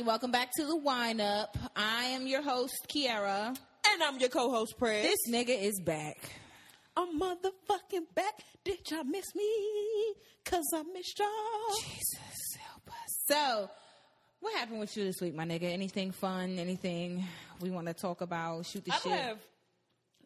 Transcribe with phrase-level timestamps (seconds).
[0.00, 0.06] everybody.
[0.06, 1.56] Welcome back to the Wine Up.
[1.76, 3.48] I am your host, Kiara.
[3.48, 5.02] And I'm your co-host, Prez.
[5.02, 6.16] This nigga is back.
[6.96, 8.40] I'm motherfucking back.
[8.64, 10.14] Did y'all miss me?
[10.44, 11.78] Cause I missed y'all.
[11.80, 13.24] Jesus help us.
[13.28, 13.70] So,
[14.40, 15.64] what happened with you this week, my nigga?
[15.64, 16.58] Anything fun?
[16.58, 17.24] Anything
[17.60, 18.66] we want to talk about?
[18.66, 19.06] Shoot the shit?
[19.06, 19.20] I shit.
[19.20, 19.38] have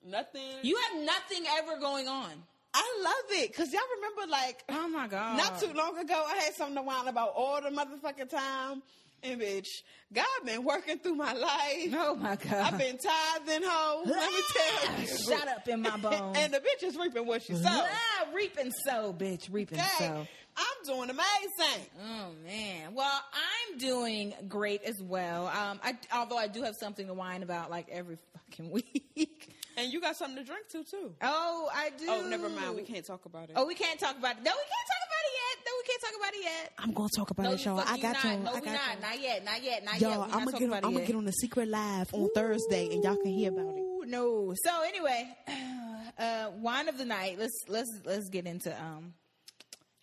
[0.07, 0.43] nothing.
[0.63, 2.31] You have nothing ever going on.
[2.75, 3.55] I love it.
[3.55, 5.37] Cause y'all remember like Oh my god.
[5.37, 8.83] not too long ago I had something to whine about all the motherfucking time.
[9.25, 9.69] Bitch,
[10.13, 11.95] God been working through my life.
[11.95, 12.53] Oh my god.
[12.73, 14.03] I've been tithing hoe.
[14.05, 15.07] Let me tell you.
[15.07, 16.37] Shut up in my bones.
[16.39, 17.65] and the bitch is reaping what she sowed.
[17.67, 19.49] Ah, reaping so, bitch.
[19.51, 19.89] Reaping Okay.
[19.99, 20.27] so.
[20.57, 21.87] I'm doing amazing.
[22.07, 22.95] Oh man.
[22.95, 25.47] Well, I'm doing great as well.
[25.49, 28.19] Um, I, although I do have something to whine about like every
[28.51, 28.71] fucking
[29.17, 29.54] week.
[29.77, 31.13] And you got something to drink too, too.
[31.23, 32.07] Oh, I do.
[32.09, 32.77] Oh, never mind.
[32.77, 33.53] We can't talk about it.
[33.57, 34.43] Oh, we can't talk about it.
[34.45, 35.65] No, we can't talk about it yet.
[35.67, 36.73] No, we can't talk about it yet.
[36.79, 37.81] I'm gonna talk about No, it, you y'all.
[37.81, 38.25] I got not.
[38.25, 38.39] you.
[38.45, 38.95] No, I we got not.
[38.95, 39.01] you.
[39.03, 39.45] Not yet.
[39.45, 39.85] Not yet.
[39.85, 40.19] Not Y'all, yet.
[40.29, 43.03] We I'm gonna get about I'm gonna get on the secret live on Thursday, and
[43.05, 44.09] y'all can hear about it.
[44.09, 44.55] No.
[44.65, 45.29] So anyway,
[46.19, 47.39] uh, wine of the night.
[47.39, 49.15] Let's let's let's get into um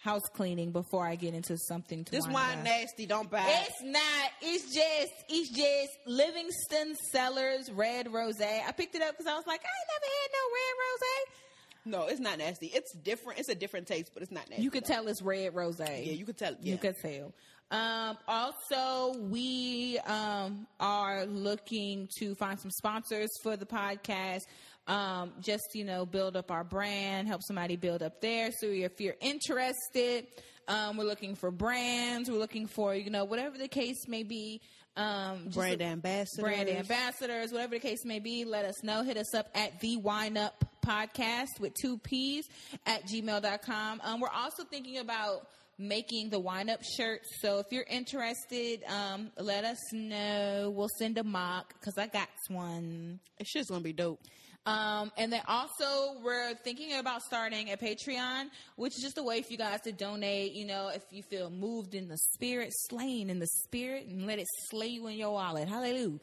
[0.02, 2.04] house cleaning before I get into something.
[2.06, 2.64] To This wine about.
[2.64, 3.06] nasty.
[3.06, 3.68] Don't buy it.
[3.70, 4.32] It's not.
[4.42, 5.14] It's just.
[5.30, 8.42] It's just Livingston Cellars Red Rose.
[8.42, 11.38] I picked it up because I was like, I ain't never had no red rose.
[11.84, 12.68] No, it's not nasty.
[12.68, 13.40] It's different.
[13.40, 14.64] It's a different taste, but it's not nasty.
[14.64, 15.80] You could tell it's red rose.
[15.80, 16.56] Yeah, you could tell.
[16.62, 16.74] Yeah.
[16.74, 17.34] You could tell.
[17.72, 24.46] Um, also, we um, are looking to find some sponsors for the podcast.
[24.88, 28.50] Um, just you know, build up our brand, help somebody build up there.
[28.52, 30.28] So if you're interested,
[30.68, 32.30] um, we're looking for brands.
[32.30, 34.62] We're looking for you know whatever the case may be.
[34.98, 36.42] Um, just Brand look- ambassadors.
[36.44, 39.04] brand ambassadors, whatever the case may be, let us know.
[39.04, 42.44] Hit us up at the Wine Up Podcast with two P's
[42.86, 44.02] at gmail.com.
[44.04, 47.30] Um, we're also thinking about making the Wine Up shirts.
[47.42, 50.74] So if you're interested, um, let us know.
[50.76, 53.20] We'll send a mock because I got one.
[53.40, 54.20] It's just gonna be dope.
[54.66, 58.46] Um, and then also we're thinking about starting a Patreon,
[58.76, 60.54] which is just a way for you guys to donate.
[60.54, 64.38] You know, if you feel moved in the spirit, slain in the spirit, and let
[64.38, 65.68] it slay you in your wallet.
[65.68, 66.20] Hallelujah.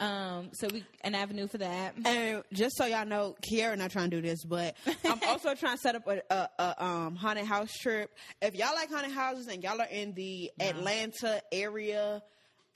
[0.00, 1.94] Um, so we an avenue for that.
[2.04, 4.74] And just so y'all know, Kiara not trying to do this, but
[5.04, 8.10] I'm also trying to set up a, a, a um, haunted house trip.
[8.40, 12.22] If y'all like haunted houses and y'all are in the Atlanta area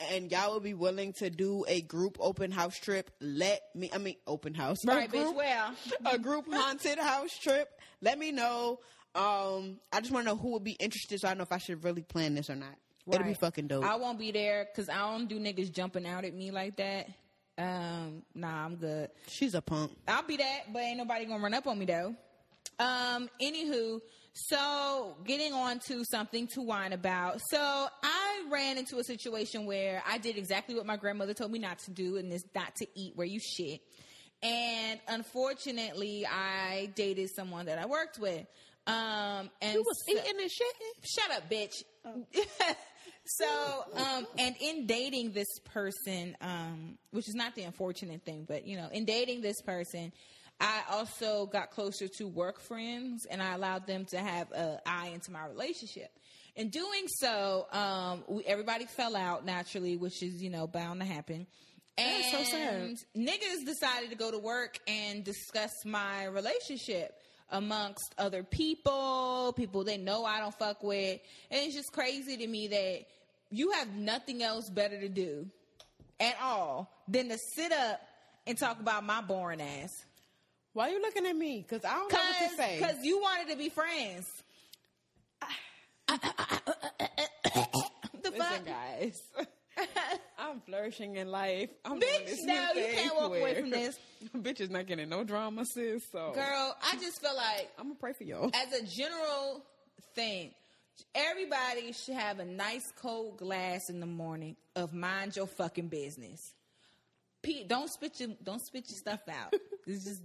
[0.00, 3.98] and y'all would be willing to do a group open house trip, let me, I
[3.98, 4.84] mean, open house.
[4.84, 5.22] Right, bitch.
[5.22, 5.74] group- Well,
[6.06, 7.68] a group haunted house trip.
[8.02, 8.80] Let me know.
[9.14, 11.58] Um, I just want to know who would be interested, so I know if I
[11.58, 12.74] should really plan this or not.
[13.10, 13.84] It'll be fucking dope.
[13.84, 17.08] I won't be there because I don't do niggas jumping out at me like that.
[17.56, 19.10] Um, nah, I'm good.
[19.28, 19.92] She's a punk.
[20.08, 22.14] I'll be that, but ain't nobody gonna run up on me though.
[22.78, 24.00] Um, anywho,
[24.48, 27.40] so getting on to something to whine about.
[27.50, 27.58] So
[28.02, 31.78] I ran into a situation where I did exactly what my grandmother told me not
[31.80, 33.80] to do, and is not to eat where you shit.
[34.42, 38.46] And unfortunately, I dated someone that I worked with.
[38.86, 41.04] Um, and You was so- eating and shitting.
[41.04, 41.82] Shut up, bitch.
[43.26, 48.66] so, um, and in dating this person, um, which is not the unfortunate thing, but
[48.66, 50.12] you know, in dating this person,
[50.60, 55.08] I also got closer to work friends and I allowed them to have an eye
[55.08, 56.10] into my relationship.
[56.54, 61.06] In doing so, um, we, everybody fell out naturally, which is, you know, bound to
[61.06, 61.46] happen.
[61.98, 62.96] And That's so sad.
[63.16, 69.98] niggas decided to go to work and discuss my relationship amongst other people, people they
[69.98, 71.20] know I don't fuck with.
[71.50, 73.04] And it's just crazy to me that
[73.50, 75.46] you have nothing else better to do
[76.18, 78.00] at all than to sit up
[78.46, 79.90] and talk about my boring ass.
[80.76, 81.64] Why are you looking at me?
[81.66, 82.78] Because I don't know what to say.
[82.78, 84.26] Because you wanted to be friends.
[86.06, 86.18] the
[88.24, 88.66] Listen, fuck?
[88.66, 89.18] guys.
[90.38, 91.70] I'm flourishing in life.
[91.82, 93.98] I'm Bitch, doing this new no, you can't walk away from this.
[94.36, 96.02] Bitch is not getting no drama, sis.
[96.12, 98.50] So Girl, I just feel like I'm gonna pray for y'all.
[98.52, 99.64] as a general
[100.14, 100.50] thing,
[101.14, 106.52] everybody should have a nice cold glass in the morning of mind your fucking business.
[107.46, 109.54] Pete, don't spit your don't spit your stuff out.
[109.88, 110.22] It's just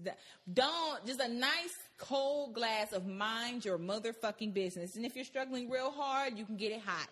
[0.51, 4.95] don't just a nice cold glass of mind your motherfucking business.
[4.95, 7.07] And if you're struggling real hard, you can get it hot.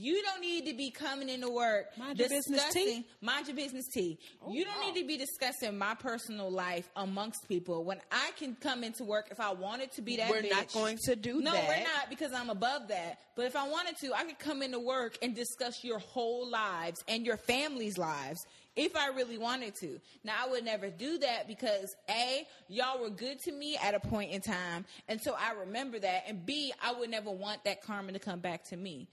[0.00, 2.84] You don't need to be coming into work Mind your business tea?
[2.84, 4.16] discussing- Mind your business tea.
[4.40, 8.54] Oh, you don't need to be discussing my personal life amongst people when I can
[8.54, 10.30] come into work if I wanted to be that.
[10.30, 11.66] We're not going to do no, that.
[11.66, 13.18] we're not because I'm above that.
[13.34, 17.02] But if I wanted to, I could come into work and discuss your whole lives
[17.08, 18.46] and your family's lives
[18.76, 20.00] if I really wanted to.
[20.22, 24.00] Now, I would never do that because A, y'all were good to me at a
[24.00, 24.84] point in time.
[25.08, 26.24] And so I remember that.
[26.28, 29.08] And B, I would never want that karma to come back to me.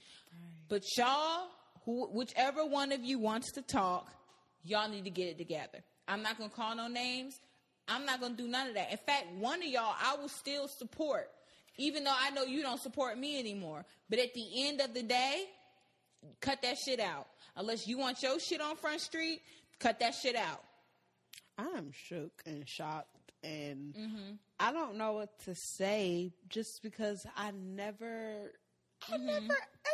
[0.68, 1.48] But y'all
[1.86, 4.12] who, whichever one of you wants to talk,
[4.64, 5.84] y'all need to get it together.
[6.08, 7.40] I'm not gonna call no names.
[7.88, 8.92] I'm not gonna do none of that.
[8.92, 11.30] In fact, one of y'all I will still support,
[11.78, 13.86] even though I know you don't support me anymore.
[14.10, 15.46] But at the end of the day,
[16.42, 17.28] cut that shit out.
[17.56, 19.42] Unless you want your shit on Front Street,
[19.80, 20.64] cut that shit out.
[21.58, 24.34] I'm shook and shocked, and mm-hmm.
[24.60, 28.52] I don't know what to say just because I never,
[29.12, 29.46] I never.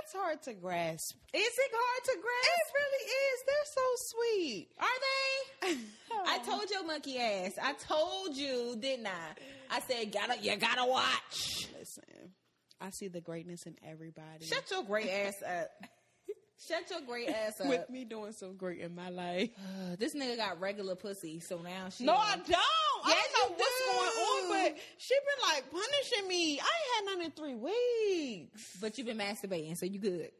[0.03, 1.15] It's hard to grasp.
[1.33, 2.67] Is it hard to grasp?
[2.67, 3.43] It really is.
[3.47, 4.67] They're so sweet.
[4.79, 5.77] Are they?
[6.27, 7.53] I told your monkey ass.
[7.61, 9.75] I told you, didn't I?
[9.75, 11.67] I said, gotta you gotta watch.
[11.77, 12.31] Listen,
[12.79, 14.45] I see the greatness in everybody.
[14.45, 15.69] Shut your great ass up.
[16.67, 17.67] Shut your great ass up.
[17.67, 19.49] With me doing so great in my life.
[19.57, 22.05] Uh, this nigga got regular pussy, so now she.
[22.05, 22.57] No, I don't.
[23.03, 23.85] I don't know what's do.
[23.91, 26.59] going on, but she been like punishing me.
[26.59, 28.77] I ain't had none in three weeks.
[28.79, 30.31] But you've been masturbating, so you good.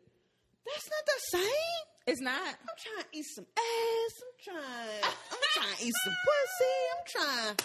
[0.66, 1.82] That's not the same.
[2.08, 2.38] It's not.
[2.42, 4.14] I'm trying to eat some ass.
[4.22, 5.04] I'm trying.
[5.06, 6.78] I'm trying to eat some pussy.
[6.92, 7.56] I'm trying.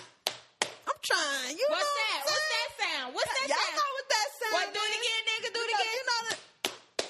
[0.87, 1.57] I'm trying.
[1.57, 2.21] You What's know that?
[2.21, 3.09] what What's I'm that What's that sound?
[3.17, 3.47] What's that?
[3.49, 3.77] Y'all sound?
[3.77, 4.67] know what that sound What?
[4.77, 5.49] Do it again, nigga.
[5.57, 5.95] Do it again.
[5.97, 6.39] You know, that,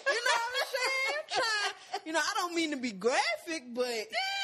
[0.07, 1.15] you know what I'm saying?
[1.17, 1.73] I'm trying.
[2.07, 3.87] You know, I don't mean to be graphic, but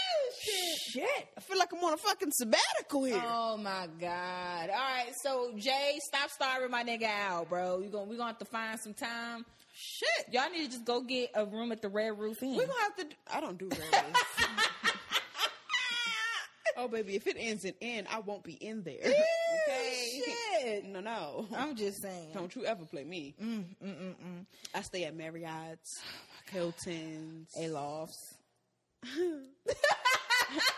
[0.42, 1.28] shit.
[1.36, 3.22] I feel like I'm on a fucking sabbatical here.
[3.24, 4.70] Oh my god!
[4.70, 7.80] All right, so Jay, stop starving my nigga out, bro.
[7.80, 9.44] You going we gonna have to find some time.
[9.74, 10.08] shit.
[10.32, 12.56] Y'all need to just go get a room at the Red Roof Inn.
[12.56, 13.04] We're gonna have to.
[13.04, 14.12] do- I don't do rarely.
[16.76, 18.98] oh, baby, if it ends in N, I won't be in there.
[19.68, 20.22] okay.
[20.60, 20.84] shit.
[20.86, 21.46] No, no.
[21.56, 22.30] I'm just saying.
[22.34, 23.34] Don't you ever play me.
[23.42, 24.46] Mm, mm, mm, mm.
[24.74, 26.00] I stay at Marriott's,
[26.50, 28.34] Hilton's, Alofts.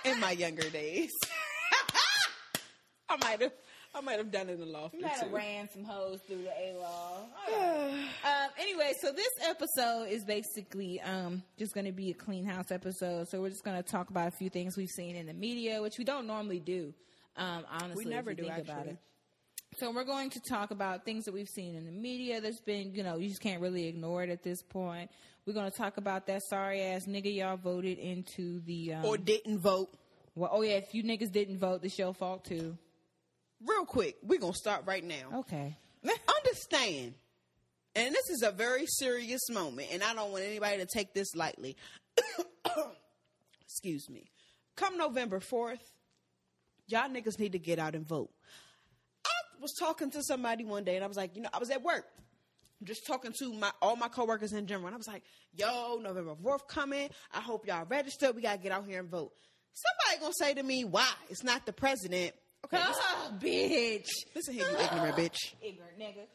[0.04, 1.10] in my younger days.
[3.08, 3.52] I might have.
[3.96, 4.94] I might have done it in the loft.
[4.94, 7.18] You might have ran some hoes through the A law.
[7.48, 12.72] um, anyway, so this episode is basically um, just going to be a clean house
[12.72, 13.28] episode.
[13.28, 15.80] So we're just going to talk about a few things we've seen in the media,
[15.80, 16.92] which we don't normally do.
[17.36, 18.96] Um, honestly, We never do, think about it.
[19.76, 22.40] So we're going to talk about things that we've seen in the media.
[22.40, 25.10] That's been, you know, you just can't really ignore it at this point.
[25.46, 28.94] We're going to talk about that sorry ass nigga y'all voted into the.
[28.94, 29.88] Um, or didn't vote.
[30.36, 32.78] well, oh yeah, if you niggas didn't vote, it's your fault too.
[33.66, 35.40] Real quick, we're gonna start right now.
[35.40, 35.76] Okay.
[36.44, 37.14] Understand,
[37.94, 41.34] and this is a very serious moment, and I don't want anybody to take this
[41.34, 41.76] lightly.
[43.64, 44.24] Excuse me.
[44.76, 45.80] Come November fourth,
[46.88, 48.30] y'all niggas need to get out and vote.
[49.64, 51.82] Was talking to somebody one day, and I was like, you know, I was at
[51.82, 52.04] work.
[52.82, 55.22] Just talking to my all my coworkers in general, and I was like,
[55.54, 57.08] "Yo, November fourth coming.
[57.32, 58.36] I hope y'all registered.
[58.36, 59.32] We gotta get out here and vote."
[59.72, 61.08] Somebody gonna say to me, "Why?
[61.30, 62.34] It's not the president."
[62.66, 64.08] Okay, listen, Oh, ah, bitch.
[64.34, 65.36] listen here, you ignorant bitch.
[65.54, 66.26] Ah, ignorant nigga.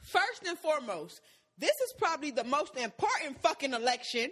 [0.00, 1.20] First and foremost,
[1.58, 4.30] this is probably the most important fucking election.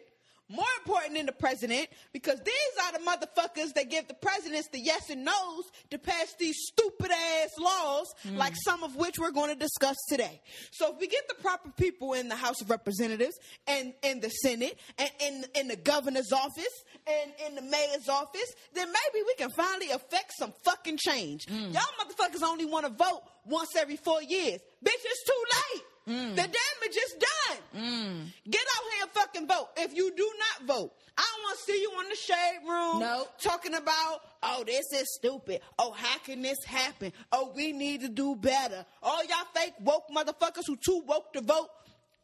[0.51, 4.81] More important than the president, because these are the motherfuckers that give the presidents the
[4.81, 8.37] yes and no's to pass these stupid ass laws, hmm.
[8.37, 10.41] like some of which we're going to discuss today.
[10.73, 13.39] So if we get the proper people in the House of Representatives
[13.69, 18.53] and in the Senate and in in the governor's office and in the mayor's office,
[18.75, 21.47] then maybe we can finally affect some fucking change.
[21.49, 21.71] Hmm.
[21.71, 24.61] Y'all motherfuckers only want to vote once every four years.
[24.85, 25.83] Bitch, it's too late.
[26.11, 26.31] Mm.
[26.35, 27.59] The damage is done.
[27.77, 28.27] Mm.
[28.51, 29.69] Get out here and fucking vote.
[29.77, 32.99] If you do not vote, I don't want to see you in the shade room
[33.01, 33.29] Nope.
[33.41, 35.61] talking about, oh, this is stupid.
[35.79, 37.13] Oh, how can this happen?
[37.31, 38.85] Oh, we need to do better.
[39.03, 41.69] All y'all fake woke motherfuckers who too woke to vote.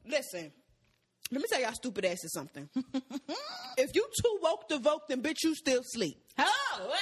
[0.05, 0.51] Listen,
[1.31, 2.69] let me tell y'all stupid asses something.
[3.79, 6.17] if you too woke to vote, then bitch, you still sleep.
[6.39, 6.93] Oh,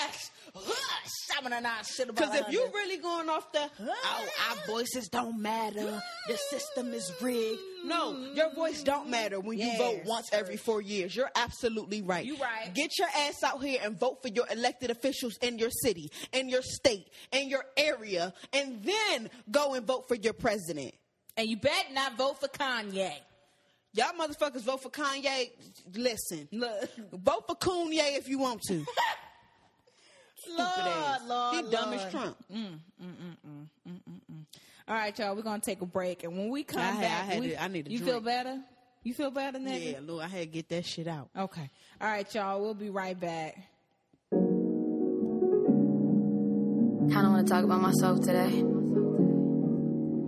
[0.00, 0.30] yes.
[0.54, 7.10] Because if you really going off the, oh, our voices don't matter, the system is
[7.20, 7.58] rigged.
[7.84, 11.16] No, your voice don't matter when you vote once every four years.
[11.16, 12.24] You're absolutely right.
[12.24, 12.72] You right.
[12.74, 16.48] Get your ass out here and vote for your elected officials in your city, in
[16.48, 20.94] your state, in your area, and then go and vote for your president.
[21.36, 23.14] And you bet not vote for Kanye.
[23.94, 25.50] Y'all motherfuckers vote for Kanye.
[25.94, 26.90] Listen, Look.
[27.12, 28.84] vote for Kanye if you want to.
[30.42, 31.20] Stupid Lord, ass.
[31.28, 32.36] Lord, he dumb as Trump.
[32.52, 33.36] Mm, mm,
[33.88, 34.44] mm,
[34.88, 36.24] All right, y'all, we're going to take a break.
[36.24, 37.98] And when we come I had- back, I had we- to- I need a You
[37.98, 38.10] drink.
[38.12, 38.60] feel better?
[39.04, 39.92] You feel better, nigga?
[39.92, 41.28] Yeah, look, I had to get that shit out.
[41.36, 41.70] Okay.
[42.00, 43.56] All right, y'all, we'll be right back.
[47.10, 48.62] Kinda wanna talk about myself today.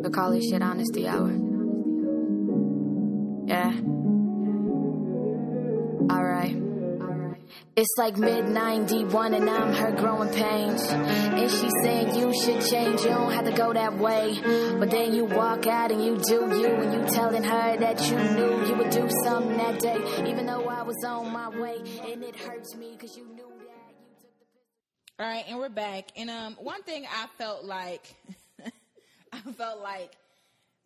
[0.02, 1.30] The call this shit honesty hour.
[3.46, 3.72] Yeah.
[6.12, 6.56] Alright.
[7.76, 10.80] It's like mid 91 and I'm her growing pains.
[10.90, 14.38] And she's saying you should change, you don't have to go that way.
[14.78, 18.16] But then you walk out and you do you, and you telling her that you
[18.16, 19.98] knew you would do something that day.
[20.30, 23.94] Even though I was on my way, and it hurts me because you knew that
[23.98, 24.30] you took
[25.18, 26.10] the All right, and we're back.
[26.16, 28.14] And um, one thing I felt like,
[29.32, 30.12] I felt like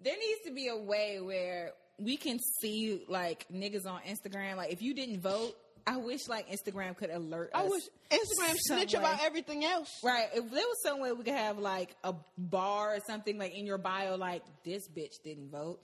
[0.02, 4.57] there needs to be a way where we can see like niggas on Instagram.
[4.57, 5.54] Like if you didn't vote,
[5.88, 8.99] I wish like Instagram could alert I wish Instagram snitch way.
[9.00, 9.88] about everything else.
[10.04, 10.26] Right.
[10.35, 13.64] If there was some way we could have like a bar or something like in
[13.66, 15.80] your bio, like this bitch didn't vote,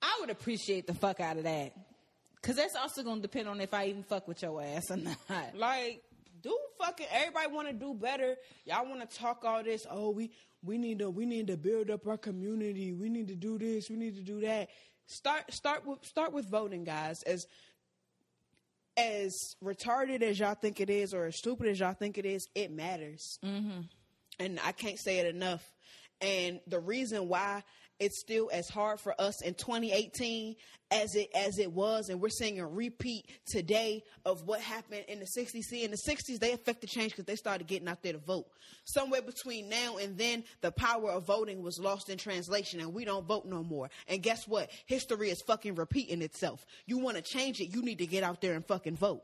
[0.00, 1.72] I would appreciate the fuck out of that.
[2.42, 5.56] Cause that's also gonna depend on if I even fuck with your ass or not.
[5.56, 6.02] Like,
[6.40, 8.36] do fucking everybody want to do better?
[8.64, 9.84] Y'all want to talk all this?
[9.90, 10.30] Oh, we
[10.62, 12.92] we need to we need to build up our community.
[12.92, 13.90] We need to do this.
[13.90, 14.68] We need to do that.
[15.06, 17.22] Start start with start with voting, guys.
[17.24, 17.44] As
[18.98, 22.48] as retarded as y'all think it is, or as stupid as y'all think it is,
[22.54, 23.38] it matters.
[23.44, 23.82] Mm-hmm.
[24.40, 25.64] And I can't say it enough.
[26.20, 27.62] And the reason why
[28.00, 30.56] it's still as hard for us in 2018
[30.90, 35.18] as it as it was, and we're seeing a repeat today of what happened in
[35.18, 35.62] the 60s.
[35.64, 38.46] See, in the 60s, they affected change because they started getting out there to vote.
[38.84, 43.04] Somewhere between now and then, the power of voting was lost in translation, and we
[43.04, 43.90] don't vote no more.
[44.06, 44.70] And guess what?
[44.86, 46.64] History is fucking repeating itself.
[46.86, 49.22] You want to change it, you need to get out there and fucking vote.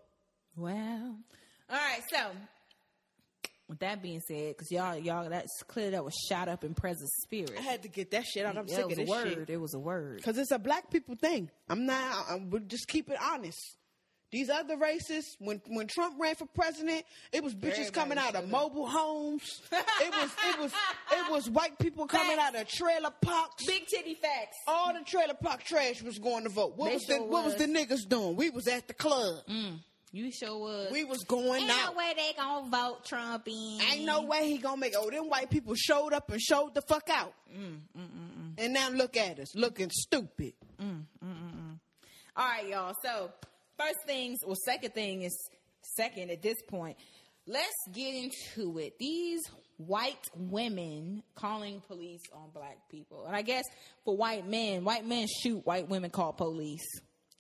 [0.57, 1.17] Well,
[1.71, 2.03] all right.
[2.11, 2.31] So,
[3.69, 7.09] with that being said, because y'all, y'all, that's clear that was shot up in present
[7.23, 7.55] spirit.
[7.59, 8.57] I had to get that shit out.
[8.59, 9.29] I'm Yeah, sick it was of a this word.
[9.29, 9.51] shit.
[9.51, 10.17] It was a word.
[10.17, 11.51] Because it's a black people thing.
[11.69, 13.59] I'm not, I'm, we'll just keep it honest.
[14.33, 18.35] These other races, when when Trump ran for president, it was bitches Everybody coming out
[18.35, 19.63] of mobile homes.
[19.71, 20.73] it was it was
[21.13, 23.65] it was white people coming out of trailer parks.
[23.65, 24.57] Big titty facts.
[24.67, 26.73] All the trailer park trash was going to vote.
[26.77, 27.63] What They was sure the what was was.
[27.63, 28.35] the niggas doing?
[28.35, 29.37] We was at the club.
[29.49, 29.79] Mm.
[30.15, 30.93] You sure was.
[30.93, 31.93] We was going Ain't out.
[31.93, 33.81] no way they gonna vote Trump in.
[33.91, 34.95] Ain't no way he gonna make.
[34.97, 37.35] Oh, them white people showed up and showed the fuck out.
[37.53, 38.53] Mm, mm, mm, mm.
[38.59, 40.53] And now look at us, looking stupid.
[42.37, 42.95] All right, y'all.
[43.03, 43.33] So,
[43.77, 45.37] first things, well, second thing is
[45.97, 46.97] second at this point.
[47.49, 48.97] Let's get into it.
[49.01, 49.41] These
[49.79, 53.27] white women calling police on black people.
[53.27, 53.65] And I guess
[54.05, 56.87] for white men, white men shoot, white women call police.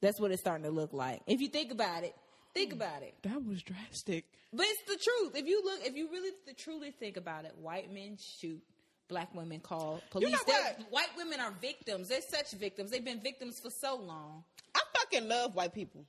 [0.01, 1.23] That's what it's starting to look like.
[1.29, 2.15] If you think about it,
[2.55, 3.15] think about it.
[3.23, 4.25] That was drastic.
[4.53, 5.37] But it's the truth.
[5.37, 8.63] If you look, if you really truly think about it, white men shoot,
[9.09, 10.31] black women call police.
[10.31, 10.93] know They're- what?
[10.93, 12.09] White women are victims.
[12.09, 12.91] They're such victims.
[12.91, 14.45] They've been victims for so long.
[14.75, 16.05] I fucking love white people.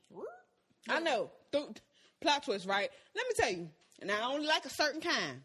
[0.88, 1.32] I know.
[1.52, 1.66] Th-
[2.22, 2.90] plot twist, right?
[3.16, 3.70] Let me tell you.
[4.02, 5.42] And I only like a certain kind.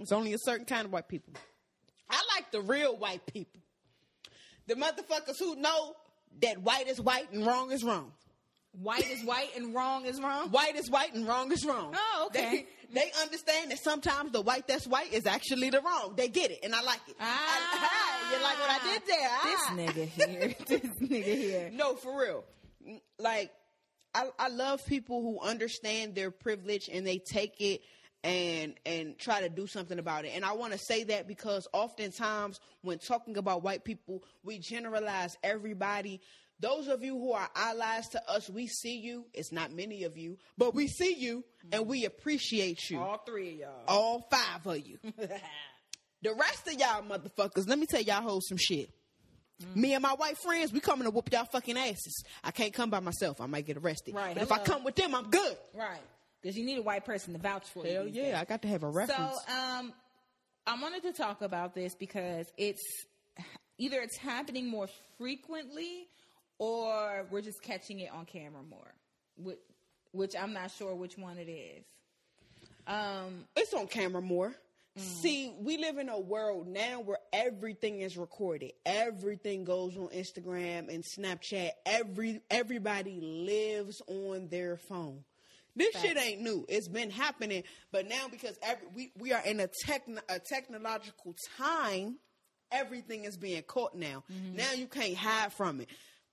[0.00, 1.34] It's only a certain kind of white people.
[2.08, 3.60] I like the real white people.
[4.66, 5.94] The motherfuckers who know
[6.40, 8.12] that white is white and wrong is wrong.
[8.80, 10.50] White is white and wrong is wrong.
[10.50, 11.94] White is white and wrong is wrong.
[11.96, 12.66] Oh, okay.
[12.92, 16.14] They, they understand that sometimes the white that's white is actually the wrong.
[16.16, 17.16] They get it, and I like it.
[17.20, 18.30] Ah.
[18.30, 19.28] I- you like what I did there?
[19.30, 19.74] Ah.
[19.74, 20.54] This nigga here.
[20.66, 21.70] this nigga here.
[21.72, 22.44] No, for real.
[23.18, 23.50] Like,
[24.14, 27.82] I, I love people who understand their privilege and they take it
[28.24, 30.32] and and try to do something about it.
[30.34, 35.36] And I want to say that because oftentimes when talking about white people, we generalize
[35.42, 36.20] everybody.
[36.60, 39.26] Those of you who are allies to us, we see you.
[39.32, 42.98] It's not many of you, but we see you and we appreciate you.
[42.98, 43.84] All three of y'all.
[43.86, 44.98] All five of you.
[46.22, 48.90] the rest of y'all motherfuckers, let me tell y'all hold some shit.
[49.74, 52.24] Me and my white friends, we coming to whoop y'all fucking asses.
[52.42, 53.40] I can't come by myself.
[53.40, 54.14] I might get arrested.
[54.14, 55.56] Right, But if I come with them, I'm good.
[55.74, 56.00] Right.
[56.40, 57.92] Because you need a white person to vouch for you.
[57.92, 58.34] Hell yeah, days.
[58.34, 59.36] I got to have a reference.
[59.46, 59.92] So, um,
[60.66, 62.82] I wanted to talk about this because it's
[63.78, 66.08] either it's happening more frequently
[66.58, 68.94] or we're just catching it on camera more,
[69.36, 69.58] which,
[70.12, 71.84] which I'm not sure which one it is.
[72.86, 74.54] Um, it's on camera more.
[74.98, 78.72] See, we live in a world now where everything is recorded.
[78.84, 81.70] Everything goes on Instagram and Snapchat.
[81.86, 85.22] Every everybody lives on their phone.
[85.76, 86.66] This shit ain't new.
[86.68, 87.62] It's been happening,
[87.92, 92.16] but now because every, we we are in a techno, a technological time,
[92.72, 94.24] everything is being caught now.
[94.54, 95.88] Now you can't hide from it.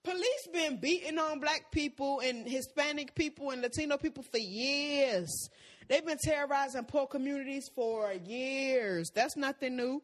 [0.06, 5.50] Police been beating on black people and Hispanic people and Latino people for years.
[5.88, 9.10] They've been terrorizing poor communities for years.
[9.14, 10.04] That's nothing new.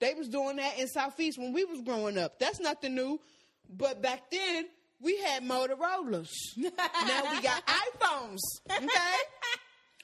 [0.00, 2.38] They was doing that in Southeast when we was growing up.
[2.38, 3.20] That's nothing new.
[3.68, 4.66] But back then,
[5.00, 6.30] we had Motorola's.
[6.56, 6.70] now
[7.32, 7.62] we got
[8.00, 8.38] iPhones.
[8.70, 8.84] Okay?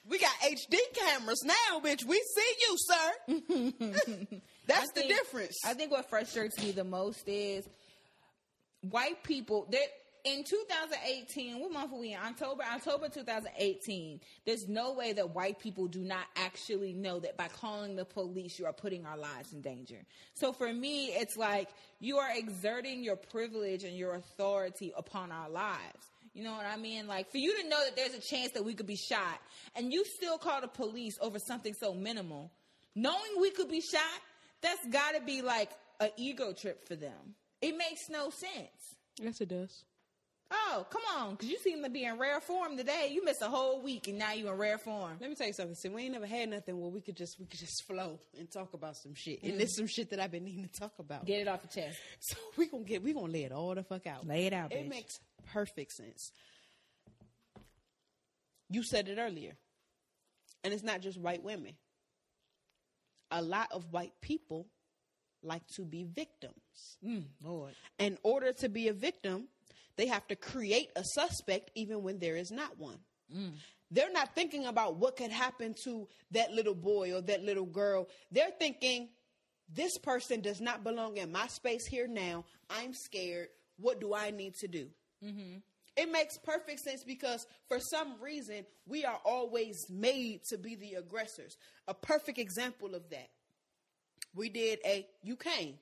[0.09, 2.03] we got HD cameras now, bitch.
[2.03, 4.37] We see you, sir.
[4.67, 5.55] That's the difference.
[5.65, 7.67] I think what frustrates me the most is
[8.89, 9.67] white people.
[9.71, 9.87] That
[10.25, 12.19] in 2018, what month are we in?
[12.19, 14.19] October, October 2018.
[14.45, 18.57] There's no way that white people do not actually know that by calling the police,
[18.57, 20.03] you are putting our lives in danger.
[20.33, 25.49] So for me, it's like you are exerting your privilege and your authority upon our
[25.49, 26.07] lives.
[26.33, 27.07] You know what I mean?
[27.07, 29.39] Like for you to know that there's a chance that we could be shot
[29.75, 32.51] and you still call the police over something so minimal,
[32.95, 34.01] knowing we could be shot,
[34.61, 37.35] that's got to be like an ego trip for them.
[37.65, 38.95] It makes no sense.
[39.19, 39.85] Yes, it does.
[40.51, 43.09] Oh, come on, because you seem to be in rare form today.
[43.11, 45.17] You missed a whole week, and now you're in rare form.
[45.19, 45.73] Let me tell you something.
[45.73, 48.51] See, we ain't never had nothing where we could just we could just flow and
[48.51, 49.41] talk about some shit.
[49.41, 49.57] And mm.
[49.57, 51.25] there's some shit that I've been needing to talk about.
[51.25, 51.99] Get it off your chest.
[52.19, 54.27] So we gonna get we gonna lay it all the fuck out.
[54.27, 54.89] Lay it out, It bitch.
[54.89, 55.19] makes
[55.51, 56.31] perfect sense.
[58.69, 59.53] You said it earlier,
[60.63, 61.73] and it's not just white women.
[63.31, 64.67] A lot of white people
[65.41, 66.03] like to be
[66.75, 66.97] victims.
[67.05, 67.73] Mm, Lord.
[67.99, 69.47] In order to be a victim,
[69.97, 72.99] they have to create a suspect even when there is not one.
[73.35, 73.53] Mm.
[73.91, 78.07] They're not thinking about what could happen to that little boy or that little girl.
[78.31, 79.09] They're thinking,
[79.73, 82.45] this person does not belong in my space here now.
[82.69, 83.47] I'm scared.
[83.77, 84.87] What do I need to do?
[85.23, 85.57] Mm-hmm.
[85.97, 90.95] It makes perfect sense because for some reason, we are always made to be the
[90.95, 91.55] aggressors.
[91.87, 93.29] A perfect example of that
[94.35, 95.75] we did a you came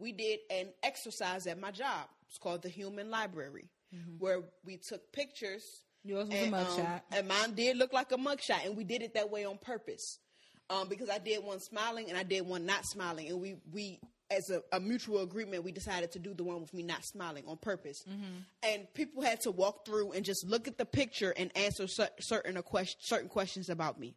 [0.00, 3.68] we did an exercise at my job it's called the human library
[4.18, 5.62] where we took pictures
[6.06, 6.08] Mm-hmm.
[6.08, 7.00] Yours was a and, um, mugshot.
[7.12, 10.18] and mine did look like a mugshot and we did it that way on purpose
[10.70, 14.00] um, because i did one smiling and i did one not smiling and we we
[14.30, 17.44] as a, a mutual agreement we decided to do the one with me not smiling
[17.46, 18.02] on purpose
[18.62, 22.08] and people had to walk through and just look at the picture and answer cer-
[22.18, 24.14] certain a question, certain questions about me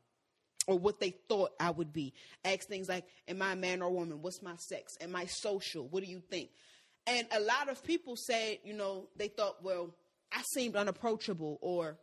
[0.68, 2.14] or what they thought I would be.
[2.46, 4.22] Ask things like, Am I a man or a woman?
[4.22, 4.98] What's my sex?
[5.02, 5.88] Am I social?
[5.88, 6.50] What do you think?
[7.06, 9.94] And a lot of people said, you know, they thought, well,
[10.32, 11.98] I seemed unapproachable or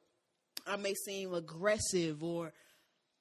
[0.67, 2.53] I may seem aggressive or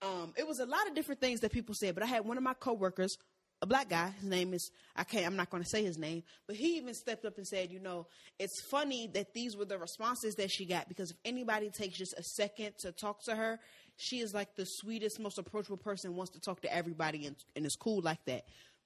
[0.02, 1.94] um, it was a lot of different things that people said.
[1.94, 3.18] But I had one of my coworkers,
[3.62, 6.56] a black guy, his name is I can't I'm not gonna say his name, but
[6.56, 10.36] he even stepped up and said, you know, it's funny that these were the responses
[10.36, 13.60] that she got because if anybody takes just a second to talk to her,
[13.98, 17.66] she is like the sweetest, most approachable person, wants to talk to everybody and, and
[17.66, 18.44] is cool like that.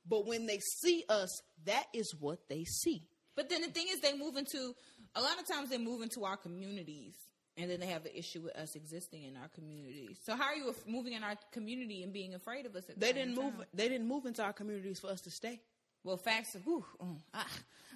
[0.08, 3.08] But when they see us, that is what they see.
[3.36, 4.74] But then the thing is, they move into
[5.16, 7.16] a lot of times they move into our communities,
[7.58, 10.18] and then they have an issue with us existing in our community.
[10.24, 12.86] So how are you moving in our community and being afraid of us?
[12.86, 13.66] The They same didn't move time?
[13.74, 15.62] they didn't move into our communities for us to stay.
[16.04, 16.56] Well, facts.
[16.66, 17.48] Whew, mm, ah,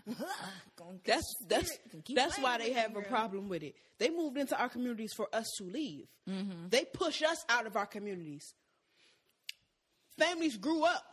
[1.05, 3.75] That's that's spirit, can keep that's why they have a problem with it.
[3.97, 6.05] They moved into our communities for us to leave.
[6.29, 6.69] Mm-hmm.
[6.69, 8.53] They push us out of our communities.
[10.17, 11.03] Families grew up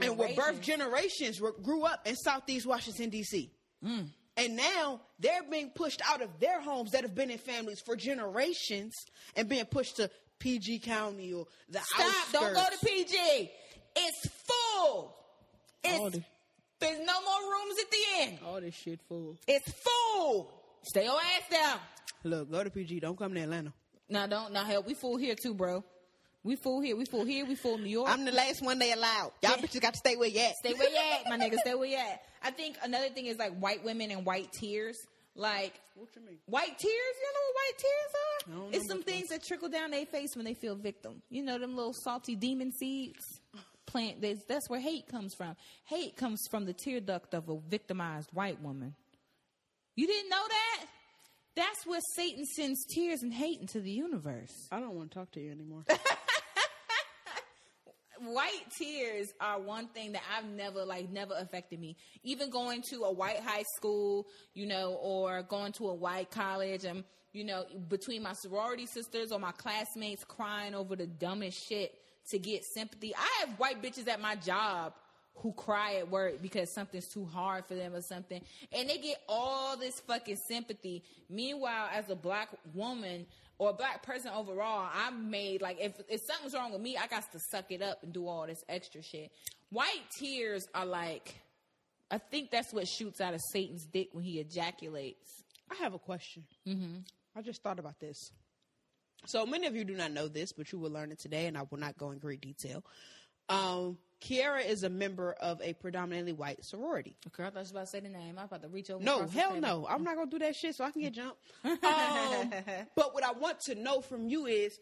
[0.00, 3.50] and were birth generations were, grew up in Southeast Washington D.C.
[3.84, 4.08] Mm.
[4.40, 7.94] And now they're being pushed out of their homes that have been in families for
[7.96, 8.94] generations
[9.36, 12.14] and being pushed to PG County or the Stop!
[12.32, 13.50] Don't go to PG.
[13.96, 15.16] It's full.
[15.84, 16.24] It's the-
[16.80, 18.38] there's no more rooms at the end.
[18.46, 19.36] All this shit full.
[19.46, 20.50] It's full.
[20.82, 21.78] Stay your ass down.
[22.24, 23.00] Look, go to PG.
[23.00, 23.72] Don't come to Atlanta.
[24.08, 24.86] Now don't now help.
[24.86, 25.84] We full here too, bro.
[26.42, 26.96] We full here.
[26.96, 27.44] We full here.
[27.44, 28.08] We full New York.
[28.10, 29.32] I'm the last one they allowed.
[29.42, 29.62] Y'all Yeah.
[29.62, 30.54] bitches got to stay where you at.
[30.56, 31.58] Stay where you at, my nigga.
[31.58, 32.22] Stay where you at.
[32.42, 34.96] I think another thing is like white women and white tears.
[35.36, 36.38] Like What you mean?
[36.46, 38.56] white tears, you know what white tears I are?
[38.58, 41.22] don't know It's some which things that trickle down their face when they feel victim.
[41.30, 43.18] You know them little salty demon seeds.
[43.86, 44.20] Plant.
[44.22, 45.56] That's, that's where hate comes from.
[45.84, 48.94] Hate comes from the tear duct of a victimized white woman.
[49.94, 50.86] You didn't know that?
[51.56, 54.52] That's where Satan sends tears and hate into the universe.
[54.72, 55.84] I don't want to talk to you anymore.
[58.22, 61.96] white tears are one thing that I've never like never affected me.
[62.22, 66.84] Even going to a white high school, you know, or going to a white college
[66.84, 71.94] and you know, between my sorority sisters or my classmates crying over the dumbest shit
[72.30, 73.14] to get sympathy.
[73.14, 74.94] I have white bitches at my job
[75.36, 78.42] who cry at work because something's too hard for them or something.
[78.72, 81.02] And they get all this fucking sympathy.
[81.28, 83.26] Meanwhile, as a black woman
[83.60, 87.06] or a black person overall, I'm made like if if something's wrong with me, I
[87.06, 89.30] got to suck it up and do all this extra shit.
[89.68, 91.34] White tears are like
[92.10, 95.44] I think that's what shoots out of Satan's dick when he ejaculates.
[95.70, 96.44] I have a question.
[96.66, 97.00] Mm-hmm.
[97.36, 98.32] I just thought about this.
[99.26, 101.56] So many of you do not know this, but you will learn it today, and
[101.56, 102.82] I will not go in great detail.
[103.50, 107.16] Um, Kiara is a member of a predominantly white sorority.
[107.28, 108.36] Okay, I thought you was about to say the name.
[108.38, 109.02] I was about to reach over.
[109.02, 109.86] No, hell no.
[109.88, 111.40] I'm not gonna do that shit so I can get jumped.
[111.64, 112.52] Um,
[112.96, 114.78] but what I want to know from you is,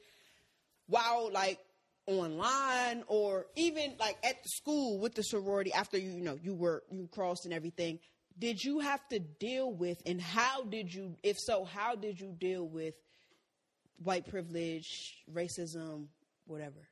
[0.86, 1.58] while like
[2.06, 6.54] online or even like at the school with the sorority after you, you know you
[6.54, 8.00] were you crossed and everything,
[8.38, 12.34] did you have to deal with, and how did you, if so, how did you
[12.38, 12.94] deal with
[14.02, 16.06] white privilege, racism,
[16.46, 16.87] whatever?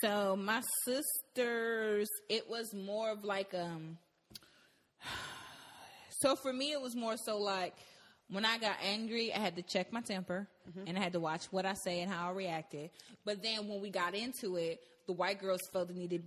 [0.00, 3.98] So my sisters, it was more of like um.
[6.20, 7.74] So for me, it was more so like
[8.30, 10.48] when I got angry, I had to check my temper
[10.86, 12.88] and I had to watch what I say and how I reacted.
[13.26, 16.18] But then when we got into it, the white girls felt the need to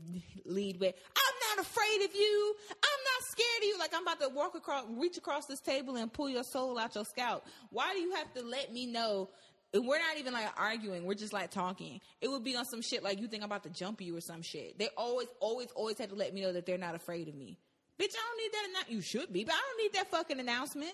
[0.46, 2.56] lead with, "I'm not afraid of you.
[2.70, 3.80] I'm not scared of you.
[3.80, 6.94] Like I'm about to walk across, reach across this table and pull your soul out
[6.94, 7.46] your scalp.
[7.72, 9.32] Why do you have to let me know?"
[9.74, 11.06] We're not even like arguing.
[11.06, 12.02] We're just like talking.
[12.22, 14.22] It would be on some shit like you think I'm about to jump you or
[14.22, 14.80] some shit.
[14.80, 17.58] They always, always, always had to let me know that they're not afraid of me.
[18.00, 18.86] Bitch, I don't need that.
[18.88, 20.94] Annou- you should be, but I don't need that fucking announcement.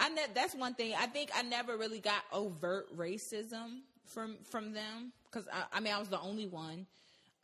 [0.00, 0.94] I ne- that's one thing.
[0.98, 5.94] I think I never really got overt racism from from them because I, I mean
[5.94, 6.86] I was the only one.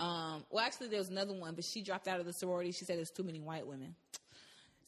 [0.00, 2.72] Um, well, actually, there was another one, but she dropped out of the sorority.
[2.72, 3.94] She said there's too many white women.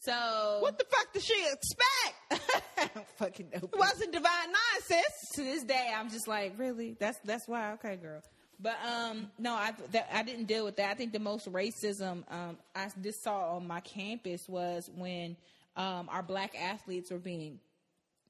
[0.01, 2.51] So What the fuck did she expect?
[2.77, 3.69] I don't fucking know.
[3.71, 5.29] It wasn't divine nonsense.
[5.35, 6.97] to this day, I'm just like, really?
[6.99, 7.73] That's that's why.
[7.73, 8.21] Okay, girl.
[8.59, 10.89] But um, no, I that, I didn't deal with that.
[10.89, 15.35] I think the most racism um, I just saw on my campus was when
[15.75, 17.59] um, our black athletes were being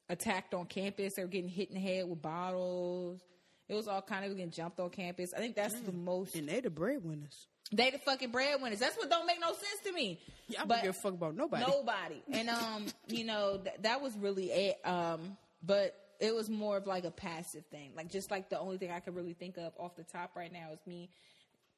[0.10, 1.14] attacked on campus.
[1.16, 3.22] They were getting hit in the head with bottles.
[3.70, 5.34] It was all kind of getting jumped on campus.
[5.34, 6.36] I think that's the most.
[6.36, 7.48] And they the breadwinners.
[7.74, 8.80] They the fucking breadwinners.
[8.80, 10.20] That's what don't make no sense to me.
[10.48, 11.66] Yeah, I But- don't give a fuck about nobody.
[11.66, 12.22] Nobody.
[12.34, 14.86] And um, you know, th- that was really it.
[14.86, 17.92] Um, but it was more of like a passive thing.
[17.96, 20.52] Like just like the only thing I could really think of off the top right
[20.52, 21.10] now is me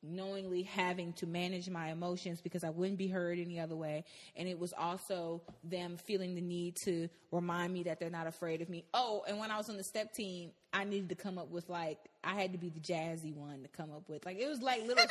[0.05, 4.03] knowingly having to manage my emotions because I wouldn't be heard any other way.
[4.35, 8.61] And it was also them feeling the need to remind me that they're not afraid
[8.61, 8.83] of me.
[8.93, 11.69] Oh, and when I was on the step team, I needed to come up with
[11.69, 14.25] like I had to be the jazzy one to come up with.
[14.25, 14.95] Like it was like little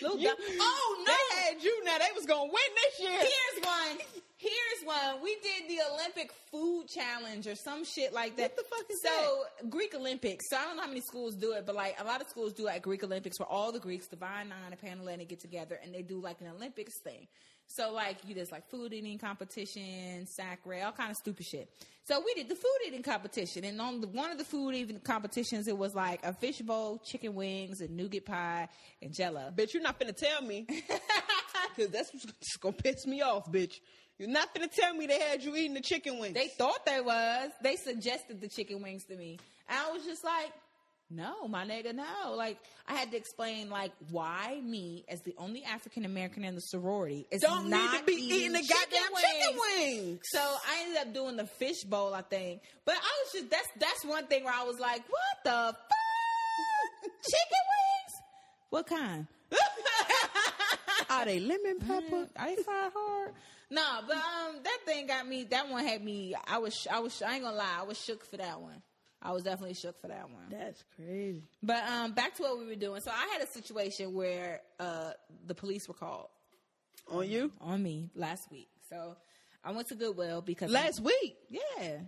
[0.00, 1.12] You- Oh no!
[1.12, 1.98] They had you now.
[1.98, 3.18] They was gonna win this year.
[3.18, 3.98] Here's one.
[4.36, 5.20] Here's one.
[5.22, 8.52] We did the Olympic food challenge or some shit like that.
[8.54, 9.10] What the fuck is that?
[9.60, 10.44] so, Greek Olympics.
[10.48, 12.52] So I don't know how many schools do it, but like a lot of schools
[12.52, 15.92] do like Greek Olympics where all the Greeks, Divine Nine and Panhellenic get together and
[15.92, 17.26] they do like an Olympics thing.
[17.68, 21.70] So like you just like food eating competition, sacre, all kind of stupid shit.
[22.04, 24.98] So we did the food eating competition, and on the, one of the food eating
[25.00, 28.68] competitions, it was like a fish bowl, chicken wings, and nougat pie,
[29.02, 29.52] and Jello.
[29.54, 30.66] Bitch, you're not finna tell me.
[31.76, 33.74] Cause that's what's gonna piss me off, bitch.
[34.18, 36.34] You're not finna tell me they had you eating the chicken wings.
[36.34, 37.50] They thought they was.
[37.62, 39.38] They suggested the chicken wings to me.
[39.68, 40.50] And I was just like,
[41.10, 42.34] no, my nigga, no.
[42.36, 46.60] Like, I had to explain, like, why me, as the only African American in the
[46.60, 50.20] sorority, is don't not need to be eating the goddamn chicken wings.
[50.24, 52.60] So I ended up doing the fish bowl, I think.
[52.84, 57.12] But I was just, that's, that's one thing where I was like, what the fuck?
[57.22, 58.22] chicken wings?
[58.70, 59.26] What kind?
[61.10, 62.28] Are they lemon pepper?
[62.36, 63.32] I fried hard.
[63.70, 65.44] No, but um, that thing got me.
[65.44, 66.34] That one had me.
[66.46, 66.86] I was.
[66.90, 67.20] I was.
[67.22, 67.76] I ain't gonna lie.
[67.80, 68.82] I was shook for that one.
[69.22, 70.46] I was definitely shook for that one.
[70.50, 71.42] That's crazy.
[71.62, 73.00] But um, back to what we were doing.
[73.00, 75.12] So I had a situation where uh,
[75.46, 76.28] the police were called
[77.10, 77.50] On you?
[77.60, 78.68] on me last week.
[78.90, 79.16] So
[79.64, 81.36] I went to Goodwill because Last week.
[81.50, 81.98] yeah.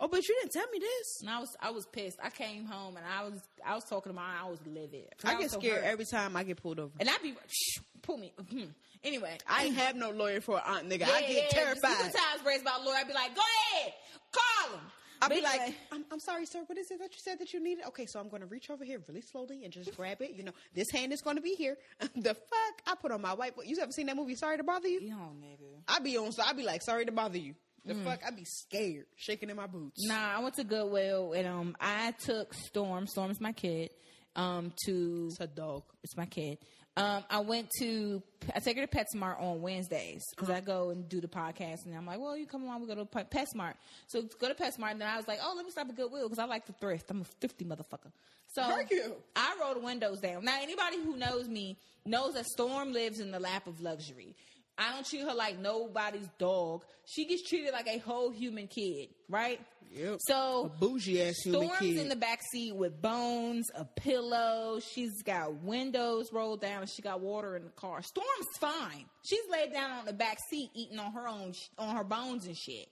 [0.00, 1.22] Oh, but you didn't tell me this.
[1.22, 2.18] And I was I was pissed.
[2.22, 5.06] I came home and I was I was talking to my I was livid.
[5.24, 5.90] I was get so scared hurt.
[5.90, 6.92] every time I get pulled over.
[7.00, 8.32] and I'd be shh, pull me.
[8.50, 8.64] hmm.
[9.02, 11.02] Anyway, I ain't have no lawyer for an aunt, nigga.
[11.04, 11.96] I get yeah, terrified.
[11.96, 12.96] Super times raised by a lawyer.
[12.98, 13.92] I'd be like, go ahead,
[14.32, 14.80] call him.
[15.20, 16.62] I'll be like, I'm, I'm sorry, sir.
[16.66, 17.84] What is it that you said that you needed?
[17.88, 20.32] Okay, so I'm going to reach over here really slowly and just grab it.
[20.36, 21.76] You know, this hand is going to be here.
[22.16, 22.82] the fuck?
[22.86, 23.54] I put on my white.
[23.64, 24.34] You ever seen that movie?
[24.36, 25.08] Sorry to bother you.
[25.10, 25.82] know, nigga.
[25.88, 26.32] I be on.
[26.32, 27.54] So I be like, sorry to bother you.
[27.84, 28.20] The fuck?
[28.26, 30.06] I be scared, shaking in my boots.
[30.06, 33.06] Nah, I went to Goodwill and um, I took Storm.
[33.06, 33.90] Storm's my kid.
[34.36, 35.82] Um, to It's a dog.
[36.04, 36.58] it's my kid.
[36.98, 38.20] Um, I went to
[38.54, 41.94] I take her to PetSmart on Wednesdays because I go and do the podcast, and
[41.94, 43.74] I'm like, well, you come along, we go to Pe- PetSmart.
[44.08, 46.28] So go to PetSmart, and then I was like, oh, let me stop at Goodwill
[46.28, 47.10] because I like to thrift.
[47.10, 48.10] I'm a thrifty motherfucker.
[48.48, 49.14] So Thank you.
[49.36, 50.44] I roll the windows down.
[50.44, 54.34] Now, anybody who knows me knows that Storm lives in the lap of luxury.
[54.78, 56.84] I don't treat her like nobody's dog.
[57.04, 59.60] She gets treated like a whole human kid, right?
[59.90, 60.18] Yep.
[60.20, 61.96] So A bougie ass human Storm's kid.
[61.96, 64.78] in the back seat with bones, a pillow.
[64.80, 68.02] She's got windows rolled down, and she got water in the car.
[68.02, 69.06] Storm's fine.
[69.28, 72.56] She's laid down on the back seat, eating on her own, on her bones and
[72.56, 72.86] shit.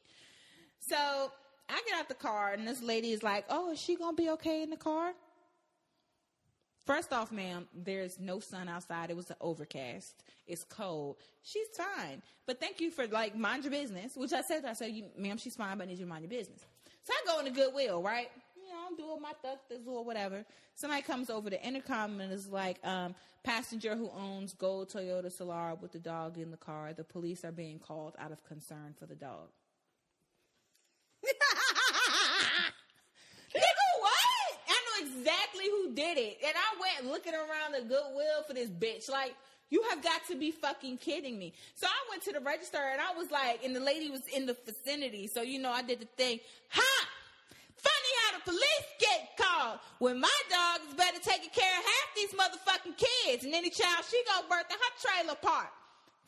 [0.88, 0.96] So
[1.68, 4.30] I get out the car, and this lady is like, "Oh, is she gonna be
[4.30, 5.12] okay in the car?"
[6.86, 9.10] First off, ma'am, there's no sun outside.
[9.10, 10.22] It was an overcast.
[10.46, 11.16] It's cold.
[11.42, 12.22] She's fine.
[12.46, 14.64] But thank you for like mind your business, which I said.
[14.64, 16.64] I said, you, ma'am, she's fine, but I need you to mind your business.
[17.02, 18.28] So I go into Goodwill, right?
[18.66, 20.44] you know, I'm doing my thug or whatever.
[20.74, 25.80] Somebody comes over the intercom and is like, um, passenger who owns gold Toyota Solara
[25.80, 26.92] with the dog in the car.
[26.92, 29.48] The police are being called out of concern for the dog.
[33.54, 34.12] Nigga, what?
[34.68, 36.38] I know exactly who did it.
[36.44, 39.10] And I went looking around the goodwill for this bitch.
[39.10, 39.34] Like,
[39.70, 41.52] you have got to be fucking kidding me.
[41.74, 44.46] So I went to the register and I was like, and the lady was in
[44.46, 45.26] the vicinity.
[45.26, 46.38] So, you know, I did the thing.
[46.70, 47.08] Ha!
[47.74, 52.08] Funny how the police get called when my dog is better taking care of half
[52.14, 53.44] these motherfucking kids.
[53.44, 55.70] And any child she go birth in her trailer park.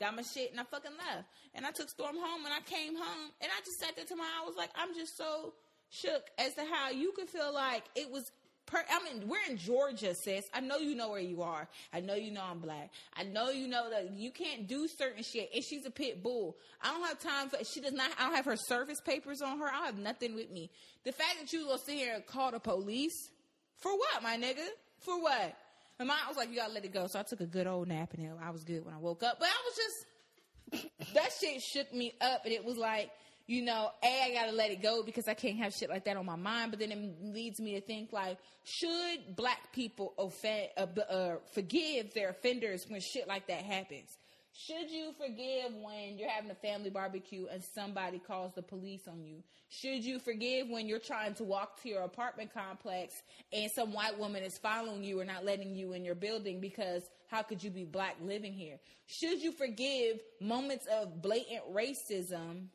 [0.01, 1.29] Got my shit and I fucking left.
[1.55, 4.17] And I took Storm home and I came home and I just sat there to
[4.17, 5.55] my, I was like, I'm just so
[5.91, 8.31] shook as to how you could feel like it was
[8.69, 10.45] Per, I mean, we're in Georgia, sis.
[10.53, 11.67] I know you know where you are.
[11.93, 12.91] I know you know I'm black.
[13.17, 15.49] I know you know that you can't do certain shit.
[15.55, 16.57] And she's a pit bull.
[16.83, 17.59] I don't have time for.
[17.65, 18.11] She does not.
[18.19, 19.67] I don't have her service papers on her.
[19.67, 20.71] I have nothing with me.
[21.05, 23.31] The fact that you will sit here and call the police
[23.79, 24.67] for what, my nigga?
[25.01, 25.57] For what?
[25.99, 27.07] And mine I was like, you gotta let it go.
[27.09, 29.39] So I took a good old nap and I was good when I woke up.
[29.41, 33.11] But I was just that shit shook me up, and it was like
[33.49, 36.19] you know, A, I gotta let it go because I can't have shit like that
[36.19, 36.71] on my mind.
[36.71, 42.13] But then it leads me to think like, should black people offend, uh, uh, forgive
[42.13, 44.17] their offenders when shit like that happens?
[44.53, 49.25] Should you forgive when you're having a family barbecue and somebody calls the police on
[49.25, 49.43] you?
[49.71, 53.15] Should you forgive when you're trying to walk to your apartment complex
[53.53, 57.03] and some white woman is following you or not letting you in your building because
[57.31, 58.79] how could you be black living here?
[59.07, 62.67] Should you forgive moments of blatant racism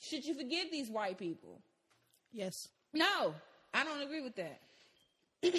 [0.00, 1.60] should you forgive these white people?
[2.32, 2.68] Yes.
[2.92, 3.34] No,
[3.72, 4.60] I don't agree with that.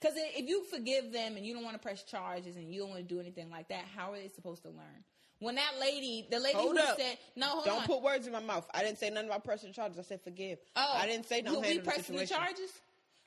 [0.00, 2.88] Because if you forgive them and you don't want to press charges and you don't
[2.88, 5.04] want to do anything like that, how are they supposed to learn?
[5.40, 6.98] When that lady, the lady hold who up.
[6.98, 7.86] said, "No, hold don't on.
[7.86, 8.66] put words in my mouth.
[8.72, 9.98] I didn't say nothing about pressing charges.
[9.98, 10.58] I said forgive.
[10.74, 12.70] Oh, I didn't say don't will we handle the the charges?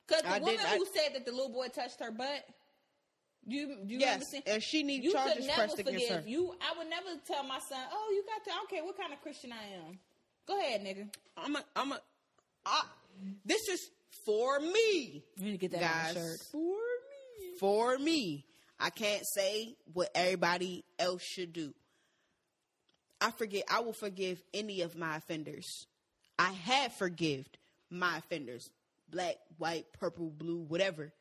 [0.07, 2.43] Because the I woman I- who said that the little boy touched her butt,
[3.45, 6.23] you, do you Yes, and she needs you charges pressed against her.
[6.25, 6.55] you.
[6.59, 9.13] I would never tell my son, "Oh, you got to." I don't care what kind
[9.13, 9.99] of Christian I am.
[10.47, 11.09] Go ahead, nigga.
[11.37, 11.99] I'm a, I'm a,
[12.65, 12.83] I,
[13.45, 13.89] this is
[14.25, 16.13] for me, You need to get that guys.
[16.13, 16.39] shirt.
[16.51, 17.57] For me.
[17.59, 18.45] For me.
[18.79, 21.73] I can't say what everybody else should do.
[23.21, 23.63] I forget.
[23.71, 25.87] I will forgive any of my offenders.
[26.37, 27.57] I have forgived
[27.89, 28.69] my offenders,
[29.09, 31.13] black, white, purple, blue, whatever.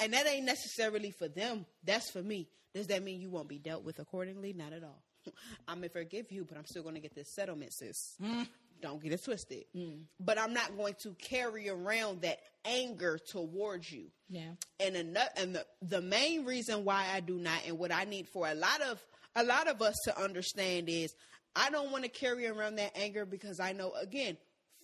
[0.00, 1.66] And that ain't necessarily for them.
[1.84, 2.48] That's for me.
[2.78, 4.52] Does that mean you won't be dealt with accordingly?
[4.52, 5.02] Not at all.
[5.68, 8.14] I may forgive you, but I'm still going to get this settlement, sis.
[8.22, 8.46] Mm.
[8.80, 9.64] Don't get it twisted.
[9.76, 10.02] Mm.
[10.20, 14.12] But I'm not going to carry around that anger towards you.
[14.30, 14.50] Yeah.
[14.78, 18.28] And another, and the, the main reason why I do not, and what I need
[18.28, 21.12] for a lot of a lot of us to understand is,
[21.56, 24.36] I don't want to carry around that anger because I know again,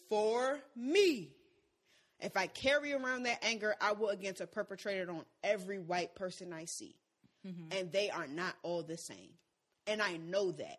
[0.09, 1.31] for me,
[2.19, 6.15] if I carry around that anger, I will again to perpetrate it on every white
[6.15, 6.97] person I see,
[7.47, 7.79] Mm-hmm.
[7.79, 9.31] and they are not all the same,
[9.87, 10.79] and I know that.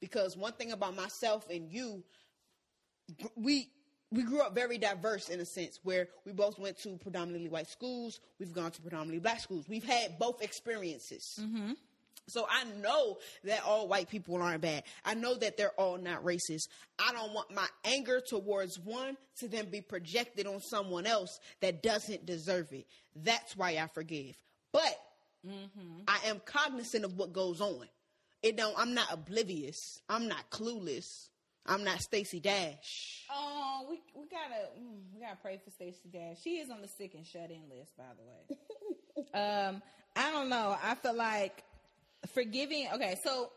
[0.00, 2.02] Because one thing about myself and you,
[3.34, 3.70] we
[4.10, 7.68] we grew up very diverse in a sense where we both went to predominantly white
[7.68, 8.20] schools.
[8.38, 9.68] We've gone to predominantly black schools.
[9.68, 11.38] We've had both experiences.
[11.40, 11.72] Mm-hmm.
[12.28, 14.82] So i know that all white people aren't bad.
[15.04, 16.68] I know that they're all not racist.
[16.98, 21.82] I don't want my anger towards one to then be projected on someone else that
[21.82, 22.86] doesn't deserve it.
[23.14, 24.36] That's why i forgive
[25.46, 27.86] but i am cognizant of what goes on
[28.42, 31.28] it don't i'm not oblivious i'm not clueless
[31.66, 33.24] i'm not stacey dash
[33.78, 36.40] Oh, we we gotta mm, we gotta pray for Stacey Dash.
[36.42, 39.34] She is on the sick and shut in list, by the way.
[39.34, 39.82] um,
[40.14, 40.76] I don't know.
[40.82, 41.62] I feel like
[42.32, 42.88] forgiving.
[42.94, 43.50] Okay, so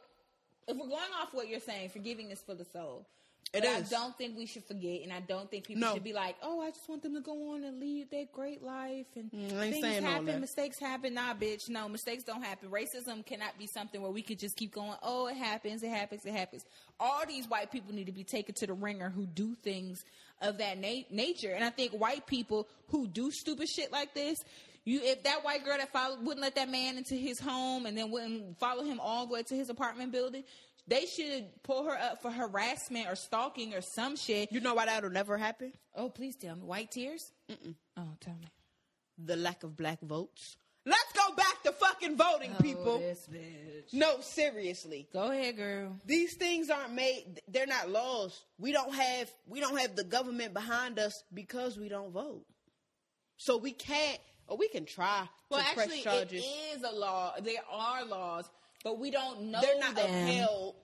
[0.67, 3.07] if we're going off what you're saying, forgiving is for the soul.
[3.51, 3.91] It But is.
[3.91, 5.93] I don't think we should forget, and I don't think people No.
[5.95, 8.61] should be like, "Oh, I just want them to go on and lead their great
[8.61, 11.15] life." And Mm, things happen, mistakes happen.
[11.15, 12.69] Nah, bitch, no, mistakes don't happen.
[12.69, 14.95] Racism cannot be something where we could just keep going.
[15.01, 16.63] Oh, it happens, it happens, it happens.
[16.99, 20.03] All these white people need to be taken to the ringer who do things
[20.41, 24.37] of that na- nature, and I think white people who do stupid shit like this.
[24.85, 27.97] You, if that white girl that followed, wouldn't let that man into his home and
[27.97, 30.43] then wouldn't follow him all the way to his apartment building,
[30.87, 34.51] they should pull her up for harassment or stalking or some shit.
[34.51, 36.63] you know why that'll never happen Oh, please tell me.
[36.63, 37.31] White tears?
[37.51, 37.75] Mm-mm.
[37.97, 38.47] Oh, tell me.
[39.23, 40.57] the lack of black votes.
[40.85, 43.03] Let's go back to fucking voting, oh, people.
[43.03, 43.93] Oh, bitch.
[43.93, 45.07] No, seriously.
[45.13, 45.99] Go ahead, girl.
[46.05, 48.41] These things aren't made they're not laws.
[48.57, 52.45] We don't have we don't have the government behind us because we don't vote.
[53.37, 56.43] So we can't or we can try Well, to actually, press charges.
[56.43, 57.33] it is a law.
[57.41, 58.49] There are laws,
[58.83, 60.05] but we don't know they're not them.
[60.27, 60.75] upheld.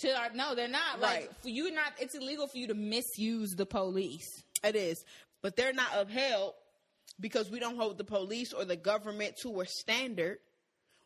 [0.00, 1.00] To our, no, they're not.
[1.00, 1.22] Right.
[1.22, 1.92] Like for you, not.
[1.98, 4.28] It's illegal for you to misuse the police.
[4.64, 5.02] It is.
[5.42, 6.54] but they're not upheld
[7.18, 10.38] because we don't hold the police or the government to a standard.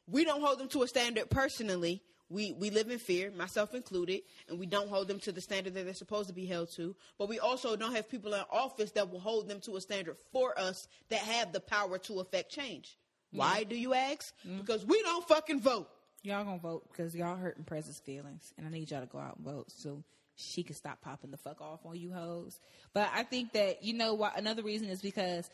[0.09, 2.03] We don't hold them to a standard personally.
[2.35, 5.75] We we live in fear, myself included, and we don't hold them to the standard
[5.75, 6.97] that they're supposed to be held to.
[7.17, 10.17] But we also don't have people in office that will hold them to a standard
[10.33, 12.99] for us that have the power to affect change.
[13.31, 14.35] Why do you ask?
[14.47, 14.59] Mm-hmm.
[14.59, 15.89] Because we don't fucking vote.
[16.23, 19.37] Y'all gonna vote because y'all hurting President's feelings, and I need y'all to go out
[19.37, 20.03] and vote so
[20.35, 22.59] she can stop popping the fuck off on you hoes.
[22.93, 25.49] But I think that you know what another reason is because,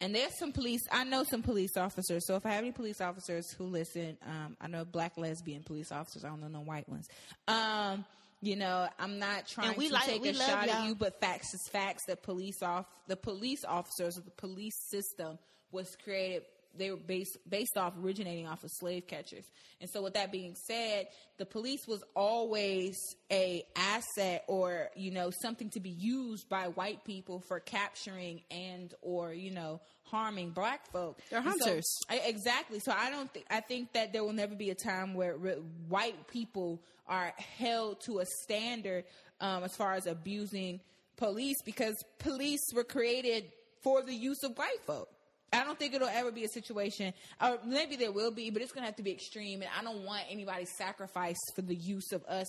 [0.00, 0.82] and there's some police.
[0.92, 2.26] I know some police officers.
[2.26, 5.90] So if I have any police officers who listen, um, I know black lesbian police
[5.92, 6.24] officers.
[6.24, 7.08] I don't know no white ones.
[7.48, 8.04] Um,
[8.40, 10.76] you know, I'm not trying we to like- take we a shot y'all.
[10.76, 12.04] at you, but facts is facts.
[12.06, 15.38] That police off the police officers of the police system
[15.72, 16.44] was created.
[16.76, 19.44] They were based based off originating off of slave catchers,
[19.80, 22.96] and so with that being said, the police was always
[23.32, 28.94] a asset or you know something to be used by white people for capturing and
[29.02, 31.20] or you know harming black folk.
[31.30, 31.98] They're And so- hunters.
[32.08, 32.78] I, exactly.
[32.80, 35.60] So I don't think I think that there will never be a time where re-
[35.88, 39.04] white people are held to a standard
[39.40, 40.80] um, as far as abusing
[41.16, 43.50] police because police were created
[43.82, 45.08] for the use of white folk.
[45.52, 48.72] I don't think it'll ever be a situation, or maybe there will be, but it's
[48.72, 49.62] gonna have to be extreme.
[49.62, 52.46] And I don't want anybody sacrificed for the use of us.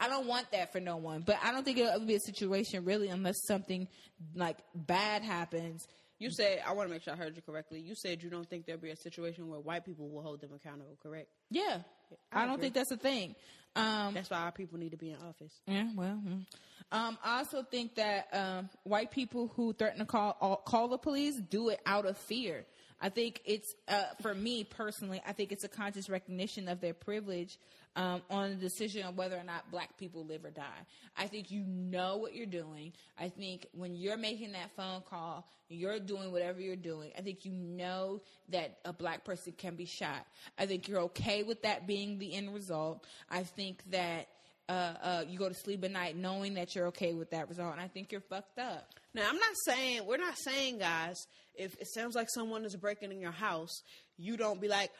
[0.00, 1.22] I don't want that for no one.
[1.22, 3.88] But I don't think it'll ever be a situation really unless something
[4.34, 5.86] like bad happens.
[6.18, 7.80] You said I want to make sure I heard you correctly.
[7.80, 10.50] You said you don't think there'll be a situation where white people will hold them
[10.54, 10.98] accountable.
[11.02, 11.28] Correct?
[11.50, 11.78] Yeah,
[12.32, 13.34] I I, don't think that's a thing.
[13.76, 15.52] Um, That's why our people need to be in office.
[15.66, 16.44] Yeah, well, mm.
[16.90, 20.98] um, I also think that um, white people who threaten to call uh, call the
[20.98, 22.64] police do it out of fear.
[23.00, 25.22] I think it's uh, for me personally.
[25.24, 27.58] I think it's a conscious recognition of their privilege
[27.98, 30.86] um, on the decision of whether or not black people live or die.
[31.16, 32.92] I think you know what you're doing.
[33.18, 37.10] I think when you're making that phone call, you're doing whatever you're doing.
[37.18, 40.24] I think you know that a black person can be shot.
[40.56, 43.04] I think you're okay with that being the end result.
[43.28, 44.28] I think that
[44.68, 47.72] uh, uh, you go to sleep at night knowing that you're okay with that result,
[47.72, 48.94] and I think you're fucked up.
[49.12, 51.16] Now, I'm not saying we're not saying, guys.
[51.56, 53.82] If it sounds like someone is breaking in your house,
[54.16, 54.92] you don't be like,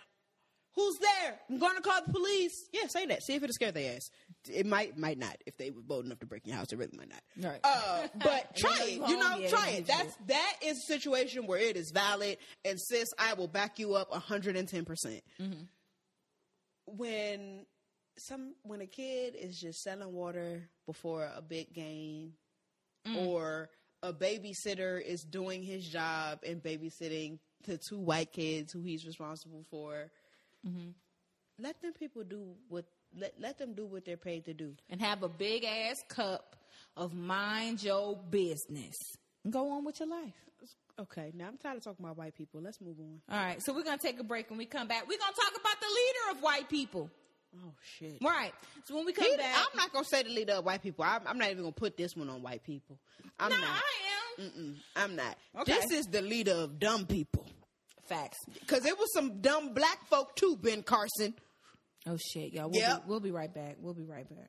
[0.75, 1.39] "Who's there?
[1.51, 3.23] I'm going to call the police." Yeah, say that.
[3.23, 4.11] See if it'll scare their ass.
[4.49, 5.37] It might, might not.
[5.47, 7.51] If they were bold enough to break your house, it really might not.
[7.51, 7.61] Right.
[7.65, 8.93] Uh, but try it.
[8.93, 9.87] you You home, know, yeah, try you it.
[9.87, 13.95] That's that is a situation where it is valid, and sis, I will back you
[13.95, 14.85] up 110.
[14.85, 15.23] percent
[16.87, 17.67] When
[18.19, 22.33] some when a kid is just selling water before a big game
[23.17, 23.71] or
[24.03, 29.65] a babysitter is doing his job and babysitting the two white kids who he's responsible
[29.71, 30.11] for.
[30.67, 30.91] Mm-hmm.
[31.61, 32.85] Let them people do what
[33.19, 34.75] let let them do what they're paid to do.
[34.91, 36.57] and have a big ass cup
[36.97, 38.97] of mind your business.
[39.45, 40.35] And go on with your life.
[41.01, 42.61] Okay, now I'm tired of talking about white people.
[42.61, 43.21] Let's move on.
[43.31, 44.51] All right, so we're gonna take a break.
[44.51, 47.09] When we come back, we're gonna talk about the leader of white people.
[47.57, 48.19] Oh shit!
[48.21, 48.53] Right.
[48.85, 51.05] So when we come He- back, I'm not gonna say the leader of white people.
[51.05, 52.99] I'm, I'm not even gonna put this one on white people.
[53.39, 53.69] I'm no, not.
[53.71, 54.51] I am.
[54.51, 55.37] Mm-mm, I'm not.
[55.61, 55.73] Okay.
[55.73, 57.47] This is the leader of dumb people.
[58.09, 58.39] Facts.
[58.67, 61.35] Cause it was some dumb black folk too, Ben Carson.
[62.07, 62.71] Oh shit, y'all.
[62.71, 63.05] We'll, Yep.
[63.05, 63.77] be, we'll be right back.
[63.81, 64.49] We'll be right back.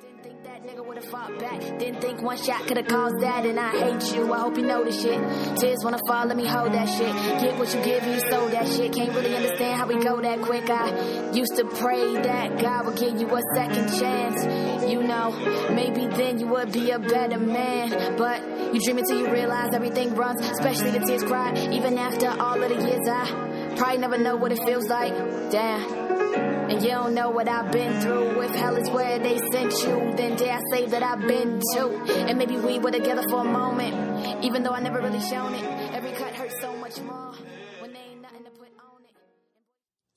[0.00, 1.60] Didn't think that nigga would've fought back.
[1.78, 4.32] Didn't think one shot could've caused that, and I hate you.
[4.32, 5.18] I hope you know this shit.
[5.58, 7.12] Tears wanna fall, let me hold that shit.
[7.42, 8.92] Get what you give, you sold that shit.
[8.92, 10.70] Can't really understand how we go that quick.
[10.70, 14.88] I used to pray that God would give you a second chance.
[14.88, 15.30] You know,
[15.74, 18.16] maybe then you would be a better man.
[18.16, 18.40] But
[18.72, 21.54] you dream until you realize everything runs, especially the tears cry.
[21.72, 25.12] Even after all of the years, I probably never know what it feels like.
[25.50, 26.47] Damn.
[26.70, 28.42] And you don't know what I've been through.
[28.42, 31.88] If hell is where they sent you, then dare I say that I've been too.
[32.12, 35.64] And maybe we were together for a moment, even though I never really shown it.
[35.94, 37.32] Every cut hurts so much more
[37.80, 39.14] when there ain't nothing to put on it.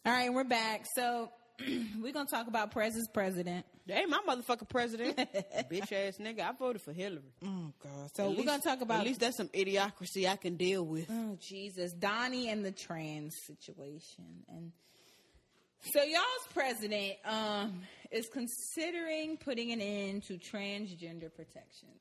[0.05, 0.85] All right, we're back.
[0.93, 1.31] So
[2.01, 3.65] we're gonna talk about Prez's president.
[3.87, 5.15] They ain't my motherfucking president.
[5.71, 6.41] Bitch ass nigga.
[6.41, 7.33] I voted for Hillary.
[7.45, 8.09] Oh god.
[8.15, 10.83] So At we're least- gonna talk about At least that's some idiocracy I can deal
[10.85, 11.07] with.
[11.09, 14.71] Oh Jesus, Donnie and the trans situation, and
[15.83, 21.91] so y'all's president um, is considering putting an end to transgender protections.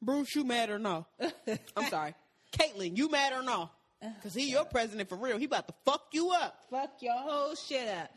[0.00, 1.06] Bruce, you mad or no?
[1.76, 2.14] I'm sorry.
[2.52, 3.70] Caitlyn, you mad or no?
[4.22, 5.38] Cause he your president for real.
[5.38, 6.62] He about to fuck you up.
[6.70, 8.10] Fuck your whole shit up.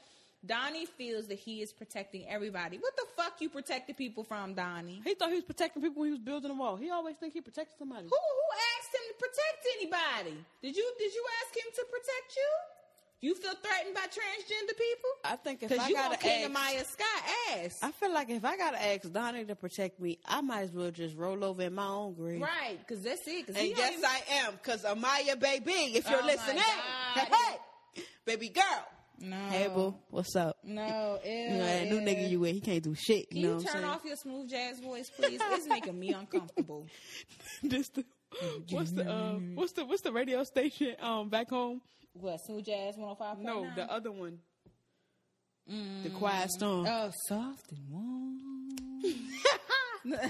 [0.45, 2.77] Donnie feels that he is protecting everybody.
[2.77, 5.01] What the fuck you protected people from, Donnie?
[5.03, 6.75] He thought he was protecting people when he was building a wall.
[6.77, 8.05] He always think he protected somebody.
[8.05, 10.45] Who who asked him to protect anybody?
[10.61, 12.49] Did you did you ask him to protect you?
[13.21, 15.09] You feel threatened by transgender people?
[15.23, 17.23] I think if I you gotta King ask, Maya Scott
[17.55, 17.77] ass.
[17.83, 20.89] I feel like if I gotta ask Donnie to protect me, I might as well
[20.89, 22.41] just roll over in my own grave.
[22.41, 23.45] right, because that's it.
[23.45, 26.63] Cause And he yes, even- I am, because Amaya, baby, if you're Oh, listening,
[27.15, 27.27] God.
[27.95, 28.87] hey, baby girl.
[29.19, 29.37] No.
[29.49, 30.57] Hey, boo, what's up?
[30.63, 33.29] No, ew, You know, that new nigga you with, he can't do shit.
[33.29, 35.39] Can you know you what I'm turn off your smooth jazz voice, please?
[35.51, 36.87] It's making me uncomfortable.
[37.61, 38.03] this the,
[38.71, 41.81] what's the uh, what's the what's the radio station um back home?
[42.13, 43.39] What, smooth jazz 105.9?
[43.39, 44.39] No, the other one.
[45.67, 46.85] The Quiet Storm.
[46.87, 48.39] Oh, soft and warm.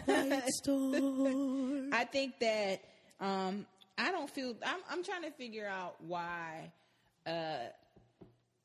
[0.03, 1.89] Quiet Storm.
[1.93, 2.81] I think that
[3.19, 3.65] um,
[3.97, 4.55] I don't feel.
[4.65, 6.71] I'm, I'm trying to figure out why
[7.25, 7.69] uh,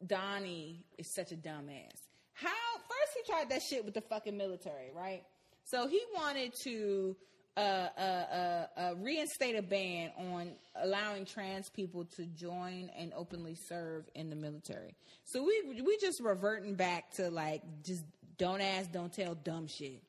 [0.06, 1.96] Donnie is such a dumbass.
[2.34, 5.22] How first he tried that shit with the fucking military, right?
[5.64, 7.16] So he wanted to
[7.56, 14.04] uh, uh, uh, reinstate a ban on allowing trans people to join and openly serve
[14.14, 14.94] in the military.
[15.24, 18.04] So we we just reverting back to like just
[18.38, 20.02] don't ask, don't tell, dumb shit.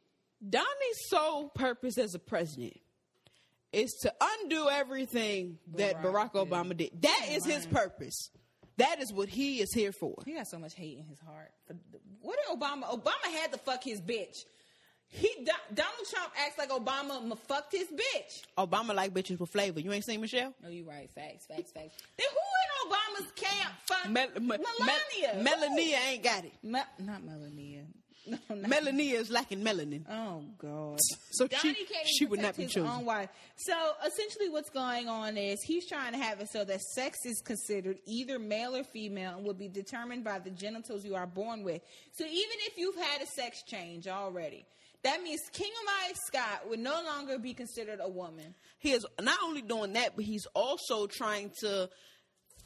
[0.47, 2.77] Donnie's sole purpose as a president
[3.71, 6.49] is to undo everything that Barack Barack did.
[6.49, 7.01] Obama did.
[7.01, 8.29] That is his purpose.
[8.77, 10.15] That is what he is here for.
[10.25, 11.51] He got so much hate in his heart.
[12.21, 12.83] What did Obama?
[12.83, 14.35] Obama had to fuck his bitch.
[15.09, 15.29] He
[15.73, 18.41] Donald Trump acts like Obama m- fucked his bitch.
[18.57, 19.79] Obama like bitches with flavor.
[19.79, 20.53] You ain't seen Michelle?
[20.61, 21.09] No, you right.
[21.11, 21.95] Facts, facts, facts.
[22.17, 25.43] Then who in Obama's camp fucked Mel- Me- Melania?
[25.43, 26.53] Mel- Melania ain't got it.
[26.63, 27.83] Me- not Melania.
[28.29, 30.03] No, not Melania is lacking melanin.
[30.11, 30.99] Oh God!
[31.31, 31.87] So Donnie she-
[32.17, 32.89] she would not be his chosen.
[32.91, 33.29] own wife.
[33.55, 33.73] So
[34.05, 37.99] essentially, what's going on is he's trying to have it so that sex is considered
[38.05, 41.81] either male or female and will be determined by the genitals you are born with.
[42.17, 44.65] So even if you've had a sex change already,
[45.03, 48.55] that means King Amaya Scott would no longer be considered a woman.
[48.79, 51.89] He is not only doing that, but he's also trying to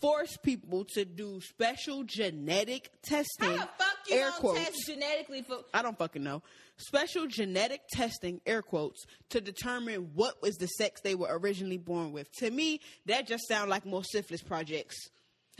[0.01, 3.51] force people to do special genetic testing.
[3.51, 4.59] How the fuck you air quotes.
[4.59, 5.59] test genetically for?
[5.73, 6.41] I don't fucking know.
[6.77, 12.11] Special genetic testing, air quotes, to determine what was the sex they were originally born
[12.11, 12.31] with.
[12.39, 14.95] To me, that just sounds like more syphilis projects.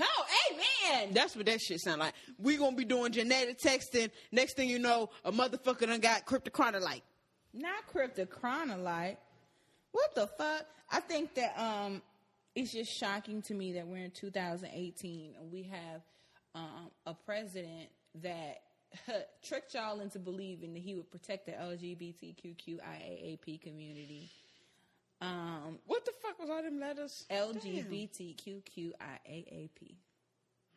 [0.02, 1.14] Oh, amen.
[1.14, 2.14] That's what that shit sound like.
[2.38, 4.10] We gonna be doing genetic texting.
[4.32, 7.02] Next thing you know, a motherfucker done got cryptochronolite.
[7.54, 9.18] not cryptochronolite.
[9.92, 10.66] What the fuck?
[10.92, 12.02] I think that um
[12.56, 16.02] it's just shocking to me that we're in 2018 and we have
[16.56, 17.90] um a president
[18.24, 18.62] that
[19.44, 24.30] tricked y'all into believing that he would protect the LGBTQIAAP community.
[25.22, 27.26] Um What the fuck was all them letters?
[27.30, 28.96] LGBTQIAAP.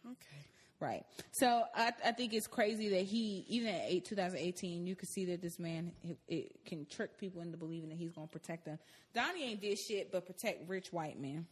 [0.06, 0.44] Okay.
[0.80, 1.04] Right.
[1.32, 5.24] So I, I think it's crazy that he, even at eight, 2018, you can see
[5.26, 8.66] that this man it, it can trick people into believing that he's going to protect
[8.66, 8.78] them.
[9.14, 11.46] Donnie ain't did shit but protect rich white men.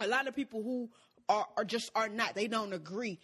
[0.00, 0.88] a lot of people who
[1.28, 2.34] are, are just are not.
[2.34, 3.18] They don't agree.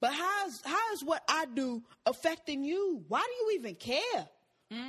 [0.00, 3.02] But how's how is what I do affecting you?
[3.08, 4.28] Why do you even care?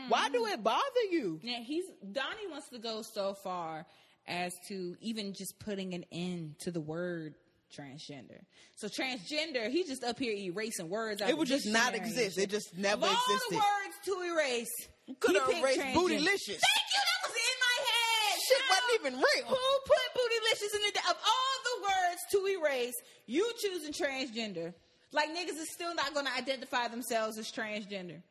[0.09, 0.53] Why do mm.
[0.53, 1.39] it bother you?
[1.41, 3.85] Yeah, he's Donnie wants to go so far
[4.27, 7.35] as to even just putting an end to the word
[7.71, 8.43] transgender.
[8.75, 11.21] So transgender, he's just up here erasing words.
[11.21, 12.37] Out It would just not exist.
[12.37, 13.51] It just never all existed.
[13.51, 14.75] the words to erase,
[15.19, 16.59] Could have erased bootylicious.
[16.59, 17.01] Thank you.
[17.07, 18.39] That was in my head.
[18.47, 19.47] Shit How- wasn't even real.
[19.47, 22.95] Who put bootylicious in the of all words to erase?
[23.25, 24.73] You choosing transgender.
[25.11, 28.21] Like niggas is still not to identify themselves as transgender.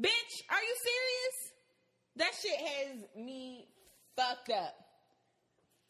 [0.00, 1.52] Bitch, are you serious?
[2.16, 3.66] That shit has me
[4.16, 4.74] fucked up.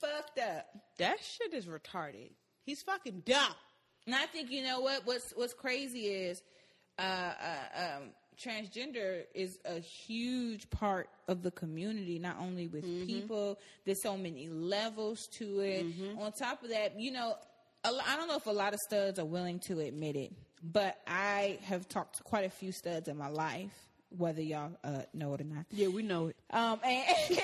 [0.01, 0.67] Fucked up.
[0.99, 2.31] That shit is retarded.
[2.65, 3.55] He's fucking dumb.
[4.07, 5.03] And I think you know what?
[5.07, 6.43] What's what's crazy is
[6.99, 8.03] uh, uh, um,
[8.41, 12.19] transgender is a huge part of the community.
[12.19, 15.87] Not only with people, there's so many levels to it.
[16.19, 17.37] On top of that, you know,
[17.85, 20.99] a I don't know if a lot of studs are willing to admit it, but
[21.07, 23.73] I have talked to quite a few studs in my life,
[24.17, 25.67] whether y'all uh, know it or not.
[25.71, 26.37] Yeah, we know it.
[26.51, 27.05] Um, and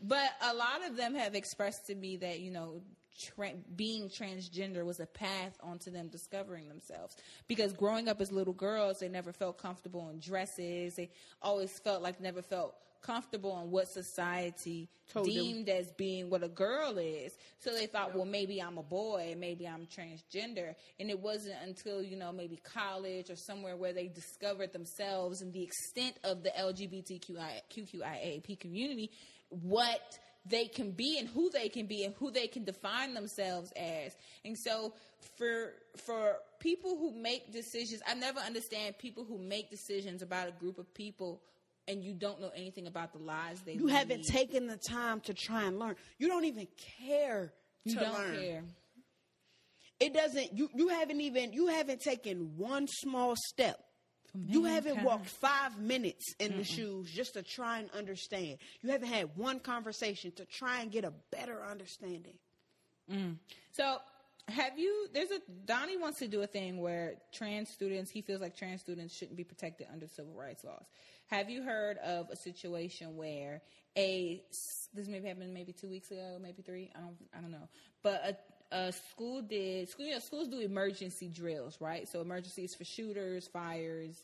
[0.00, 2.82] but a lot of them have expressed to me that you know
[3.20, 7.16] tra- being transgender was a path onto them discovering themselves.
[7.48, 10.96] Because growing up as little girls they never felt comfortable in dresses.
[10.96, 11.10] They
[11.42, 15.32] always felt like never felt comfortable in what society Told them.
[15.32, 17.32] deemed as being what a girl is.
[17.58, 20.74] So they thought well maybe i'm a boy maybe i'm transgender.
[20.98, 25.52] And it wasn't until you know maybe college or somewhere where they discovered themselves and
[25.52, 29.10] the extent of the lgbtqiap community
[29.48, 33.72] what they can be and who they can be and who they can define themselves
[33.76, 34.16] as.
[34.44, 34.94] And so
[35.36, 40.52] for for people who make decisions, I never understand people who make decisions about a
[40.52, 41.42] group of people
[41.88, 43.96] and you don't know anything about the lives they You lead.
[43.96, 45.96] haven't taken the time to try and learn.
[46.18, 46.68] You don't even
[47.06, 47.52] care
[47.84, 48.36] you to don't learn.
[48.36, 48.62] care.
[49.98, 50.56] It doesn't.
[50.56, 51.52] You you haven't even.
[51.52, 53.78] You haven't taken one small step.
[54.34, 58.58] You haven't walked five minutes in the shoes just to try and understand.
[58.82, 62.34] You haven't had one conversation to try and get a better understanding.
[63.10, 63.36] Mm.
[63.72, 63.98] So
[64.48, 68.40] have you there's a Donnie wants to do a thing where trans students he feels
[68.40, 70.86] like trans students shouldn't be protected under civil rights laws.
[71.28, 73.62] Have you heard of a situation where
[73.96, 74.42] a
[74.94, 77.68] this maybe happened maybe two weeks ago, maybe three, I don't I don't know.
[78.02, 78.44] But
[78.92, 82.08] school did school you know, schools do emergency drills, right?
[82.08, 84.22] So emergencies for shooters, fires.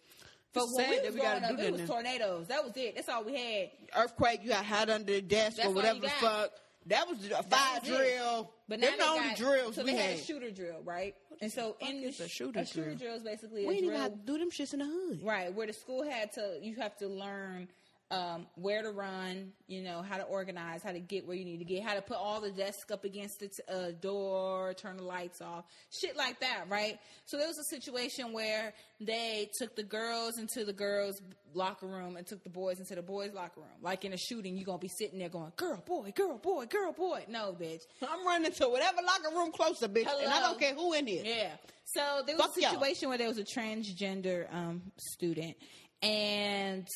[0.53, 1.87] But It's when we was we gotta growing up, it was now.
[1.87, 2.47] tornadoes.
[2.47, 2.95] That was it.
[2.95, 3.71] That's all we had.
[3.97, 6.51] Earthquake, you got hide under the desk That's or whatever the fuck.
[6.87, 8.53] That was a fire drill.
[8.69, 10.11] But now Them they the only got, drills so we they had.
[10.13, 11.15] had a shooter drill, right?
[11.43, 12.97] And so in the a shooter a shooter drill?
[12.99, 15.21] drill is basically we a drill, have to do them shits in the hood.
[15.25, 15.53] right?
[15.53, 17.69] Where the school had to, you have to learn
[18.11, 21.59] um, where to run, you know, how to organize, how to get where you need
[21.59, 24.97] to get, how to put all the desks up against the t- uh, door, turn
[24.97, 26.99] the lights off, shit like that, right?
[27.25, 31.21] So there was a situation where they took the girls into the girls'
[31.53, 33.69] locker room and took the boys into the boys' locker room.
[33.83, 36.93] Like in a shooting, you're gonna be sitting there going, "Girl, boy, girl, boy, girl,
[36.93, 37.81] boy." No, bitch.
[38.09, 41.23] I'm running to whatever locker room closer, bitch, and I don't care who in here.
[41.25, 41.51] Yeah.
[41.95, 42.71] So there was Fuck a y'all.
[42.73, 45.57] situation where there was a transgender um, student,
[46.03, 46.87] and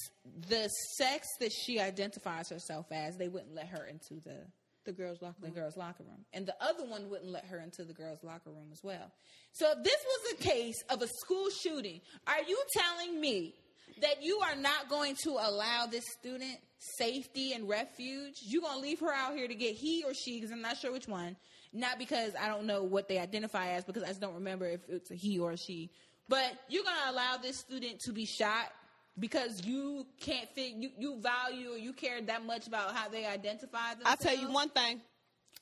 [0.49, 4.47] the sex that she identifies herself as, they wouldn't let her into the
[4.85, 5.55] The girls locker the room.
[5.55, 8.71] girls' locker room, and the other one wouldn't let her into the girls' locker room
[8.73, 9.13] as well.
[9.53, 13.55] So if this was a case of a school shooting, are you telling me
[14.01, 16.59] that you are not going to allow this student
[16.97, 18.35] safety and refuge?
[18.43, 20.79] You're going to leave her out here to get he or she, because I'm not
[20.79, 21.37] sure which one.
[21.73, 24.81] Not because I don't know what they identify as, because I just don't remember if
[24.89, 25.91] it's a he or a she.
[26.29, 28.71] But you're going to allow this student to be shot
[29.19, 33.27] because you can't fit, you, you value or you care that much about how they
[33.27, 34.07] identify themselves.
[34.07, 34.25] I themselves.
[34.25, 35.01] tell you one thing.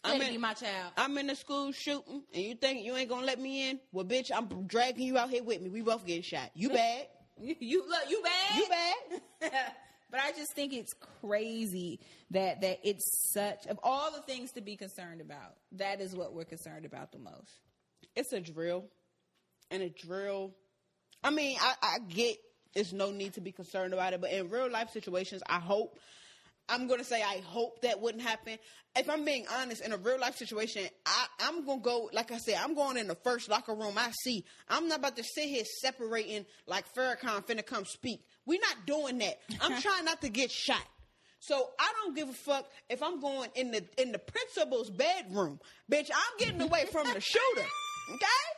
[0.05, 0.93] I'm in, my child.
[0.97, 3.81] I'm in the school shooting, and you think you ain't gonna let me in?
[3.91, 5.71] Well, bitch, I'm dragging you out here with me.
[5.71, 6.51] We both getting shot.
[6.55, 7.07] You bad?
[7.41, 8.57] You, you look, you bad.
[8.57, 9.51] You bad?
[10.11, 12.01] but I just think it's crazy
[12.33, 15.55] that that it's such of all the things to be concerned about.
[15.71, 17.53] That is what we're concerned about the most.
[18.17, 18.87] It's a drill,
[19.71, 20.53] and a drill.
[21.23, 22.39] I mean, I, I get
[22.79, 25.99] there's no need to be concerned about it, but in real life situations, I hope.
[26.69, 28.57] I'm gonna say I hope that wouldn't happen.
[28.95, 32.37] If I'm being honest, in a real life situation, I, I'm gonna go like I
[32.37, 34.45] said, I'm going in the first locker room I see.
[34.69, 38.21] I'm not about to sit here separating like Farrakhan finna come speak.
[38.47, 39.41] We're not doing that.
[39.61, 40.85] I'm trying not to get shot.
[41.41, 45.59] So I don't give a fuck if I'm going in the in the principal's bedroom.
[45.91, 47.67] Bitch, I'm getting away from the shooter.
[48.15, 48.58] Okay?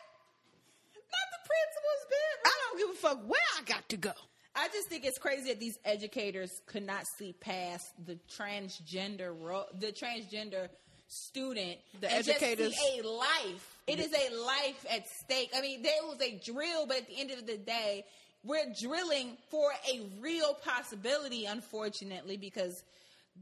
[1.50, 2.44] Principal's bedroom.
[2.44, 4.12] I don't give a fuck where I got to go.
[4.54, 9.66] I just think it's crazy that these educators could not see past the transgender ro-
[9.78, 10.68] the transgender
[11.08, 11.78] student.
[12.00, 13.76] The and just see educators- a life.
[13.86, 15.50] It is a life at stake.
[15.56, 18.04] I mean, there was a drill, but at the end of the day,
[18.44, 21.46] we're drilling for a real possibility.
[21.46, 22.82] Unfortunately, because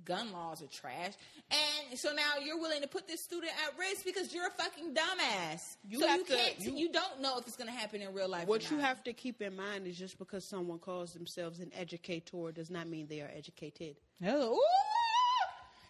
[0.05, 1.13] gun laws are trash,
[1.51, 4.95] and so now you're willing to put this student at risk because you're a fucking
[4.95, 5.61] dumbass.
[5.89, 6.61] You so have you to- can't.
[6.61, 8.47] you- You, don't know if it's going to happen in real life.
[8.47, 12.53] What you have to keep in mind is just because someone calls themselves an educator
[12.53, 13.97] does not mean they are educated.
[14.27, 14.61] Oh!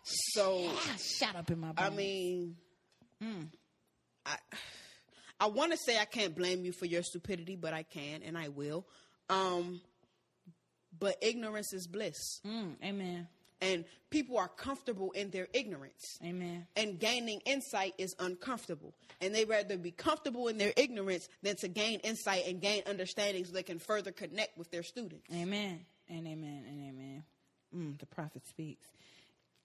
[0.05, 2.57] So Ah, shut up in my I brain.
[3.21, 3.51] mean,
[4.25, 4.37] I
[5.41, 8.37] I want to say I can't blame you for your stupidity, but I can and
[8.39, 8.87] I will.
[9.29, 9.81] Um,
[10.99, 13.29] but ignorance is bliss, Mm, amen.
[13.61, 16.19] And people are comfortable in their ignorance.
[16.25, 16.67] Amen.
[16.77, 18.95] and gaining insight is uncomfortable.
[19.21, 23.45] And they rather be comfortable in their ignorance than to gain insight and gain understanding
[23.45, 25.27] so they can further connect with their students.
[25.35, 25.81] Amen.
[26.09, 26.65] And amen.
[26.69, 27.25] And amen.
[27.75, 28.87] Mm, the prophet speaks.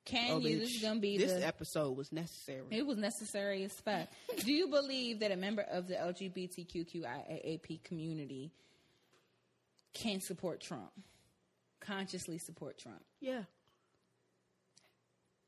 [0.05, 0.59] Can Oh, you?
[0.59, 1.45] This is gonna be this the.
[1.47, 2.63] episode was necessary.
[2.71, 4.09] It was necessary as fuck.
[4.39, 8.51] Do you believe that a member of the LGBTQIAAP community
[9.93, 10.91] can support Trump?
[11.79, 13.01] Consciously support Trump?
[13.21, 13.43] Yeah.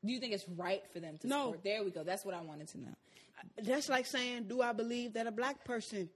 [0.06, 1.44] Do you think it's right for them to No.
[1.46, 1.64] support?
[1.64, 2.04] There we go.
[2.04, 2.94] That's what I wanted to know.
[3.62, 6.08] That's like saying, do I believe that a black person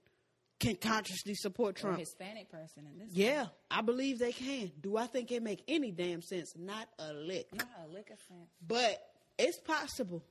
[0.59, 1.97] can consciously support Or Trump?
[1.97, 3.09] a Hispanic person in this.
[3.11, 4.71] Yeah, I believe they can.
[4.81, 6.53] Do I think it make any damn sense?
[6.55, 7.53] Not a lick.
[7.53, 8.49] Not a lick of sense.
[8.65, 9.01] But
[9.37, 10.23] it's possible.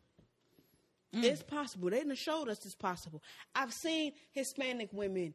[1.14, 1.24] Mm.
[1.24, 1.90] It's possible.
[1.90, 3.22] They done showed us it's possible.
[3.54, 5.34] I've seen Hispanic women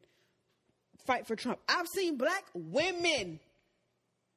[1.06, 1.58] fight for Trump.
[1.68, 3.40] I've seen black women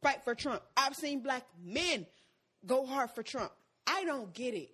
[0.02, 0.62] fight for Trump.
[0.76, 2.06] I've seen black men
[2.66, 3.52] go hard for Trump.
[3.90, 4.70] I don't get it.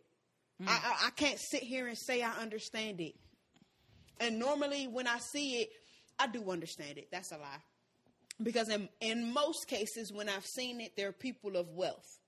[0.61, 0.70] Hmm.
[0.70, 3.16] I, I, I can't sit here and say I understand it.
[4.20, 5.70] And normally when I see it,
[6.20, 7.07] I do understand it.
[7.11, 7.63] That's a lie.
[8.41, 12.20] Because in, in most cases, when I've seen it, they're people of wealth.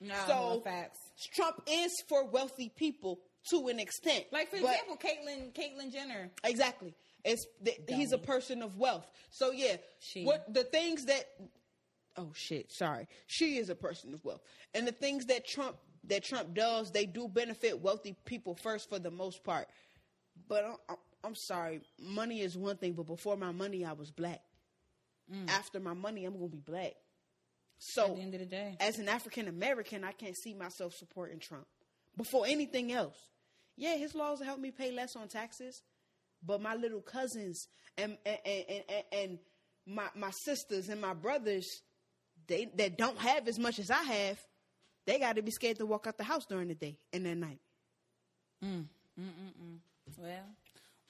[0.00, 0.98] No, So facts.
[1.34, 3.20] Trump is for wealthy people
[3.50, 4.24] to an extent.
[4.32, 6.30] Like for example, Caitlyn Caitlyn Jenner.
[6.44, 6.94] exactly.
[7.24, 9.08] It's th- he's a person of wealth.
[9.30, 10.24] So yeah, She.
[10.24, 11.24] what the things that
[12.16, 14.42] oh shit, sorry, she is a person of wealth,
[14.74, 18.98] and the things that Trump that Trump does, they do benefit wealthy people first for
[18.98, 19.68] the most part.
[20.48, 24.40] But I'm, I'm, sorry, money is one thing, but before my money, I was black.
[25.48, 26.92] After my money, I'm gonna be black.
[27.78, 28.10] So Mm.
[28.10, 28.76] At the end of the day.
[28.80, 31.66] as an African American, I can't see myself supporting Trump
[32.16, 33.16] before anything else.
[33.76, 35.82] Yeah, his laws help me pay less on taxes,
[36.44, 39.38] but my little cousins and and and, and, and
[39.86, 41.80] my my sisters and my brothers,
[42.46, 44.38] they that don't have as much as I have,
[45.06, 47.36] they got to be scared to walk out the house during the day and at
[47.36, 47.58] night.
[48.64, 48.86] Mm,
[49.20, 49.78] mm, mm,
[50.18, 50.46] well,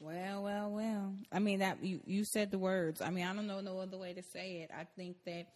[0.01, 1.15] well, well, well.
[1.31, 3.01] I mean that you you said the words.
[3.01, 4.71] I mean, I don't know no other way to say it.
[4.77, 5.47] I think that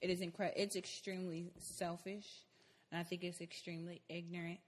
[0.00, 0.60] it is incredible.
[0.60, 2.26] It's extremely selfish,
[2.90, 4.58] and I think it's extremely ignorant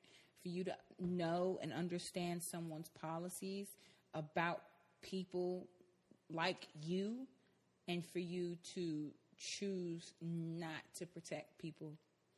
[0.43, 3.69] for you to know and understand someone's policies
[4.13, 4.61] about
[5.03, 5.67] people
[6.31, 7.27] like you,
[7.89, 11.95] and for you to choose not to protect people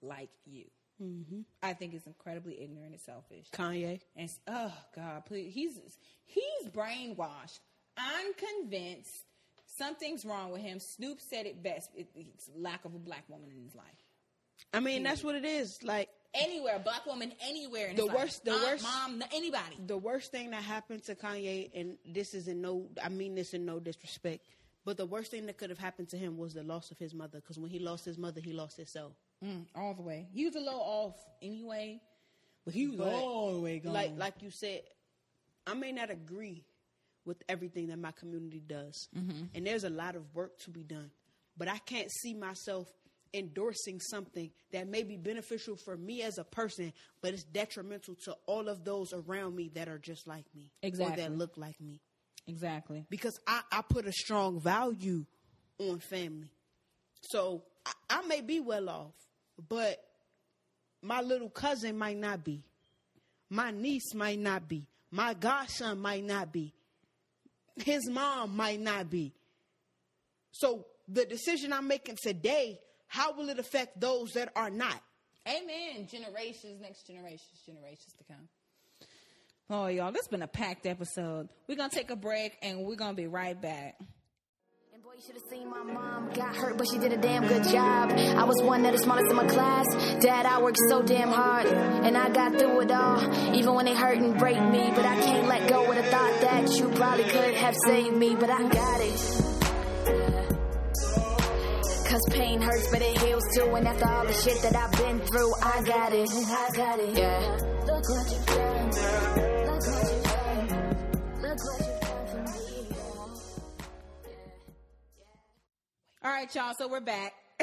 [0.07, 0.65] like you.
[1.03, 1.41] Mm-hmm.
[1.63, 3.49] I think it's incredibly ignorant and selfish.
[3.53, 5.79] Kanye, And oh God, please, he's
[6.25, 7.61] he's brainwashed.
[7.99, 9.25] I'm convinced
[9.67, 10.81] something's wrong with him.
[10.81, 13.85] Snoop said it best: it, it's lack of a black woman in his life.
[14.73, 15.83] I mean that's what it is.
[15.83, 17.89] Like Anywhere, black woman anywhere.
[17.89, 18.17] In The his life.
[18.19, 19.77] worst- the Aunt, worst- mom, anybody.
[19.87, 23.55] the worst thing that happened to Kanye, and this is in no, I mean this
[23.55, 24.47] in no disrespect,
[24.85, 27.15] but the worst thing that could have happened to him was the loss of his
[27.15, 27.41] mother.
[27.41, 29.13] Because when he lost his mother, he lost himself.
[29.45, 30.27] Mm, all the way.
[30.33, 32.01] He was a little off anyway,
[32.65, 33.93] but he was But all the way gone.
[33.93, 34.83] Like, like you said,
[35.67, 36.65] I may not agree
[37.25, 39.09] with everything that my community does,
[39.55, 41.11] and there's a lot of work to be done.
[41.59, 42.87] But I can't see myself
[43.35, 48.37] endorsing something that may be beneficial for me as a person, but it's detrimental to
[48.47, 51.23] all of those around me that are just like me, or Exactly.
[51.23, 52.01] that look like me.
[52.47, 53.05] exactly.
[53.11, 55.27] because I, I put a strong value
[55.79, 56.51] on family.
[57.23, 59.15] So I, I may be well off,
[59.69, 60.03] but
[61.03, 62.65] my little cousin might not be.
[63.49, 64.87] My niece might not be.
[65.11, 66.75] My godson might not be.
[67.77, 69.33] His mom might not be.
[70.53, 75.01] So the decision I'm making today, how will it affect those that are not?
[75.47, 76.09] Amen.
[76.11, 78.49] Generations, next generations, generations to come.
[79.69, 81.49] Oh, y'all, this has been a packed episode.
[81.69, 83.97] We're gonna take a break and we're gonna be right back.
[85.17, 86.31] You should have seen my mom.
[86.35, 88.13] Got hurt, but she did a damn good job.
[88.13, 89.87] I was one of the smartest in my class.
[90.21, 93.55] Dad, I worked so damn hard, and I got through it all.
[93.55, 96.41] Even when they hurt and break me, but I can't let go of the thought
[96.43, 99.17] that you probably could have saved me, but I got it.
[102.11, 103.75] Cause pain hurts, but it heals too.
[103.75, 106.29] And after all the shit that I've been through, I got it.
[106.31, 107.17] I got it.
[107.17, 107.57] Yeah.
[107.87, 108.91] Look what you've done.
[109.65, 110.26] Look what you've done.
[116.27, 116.75] All right, y'all.
[116.75, 117.35] So we're back.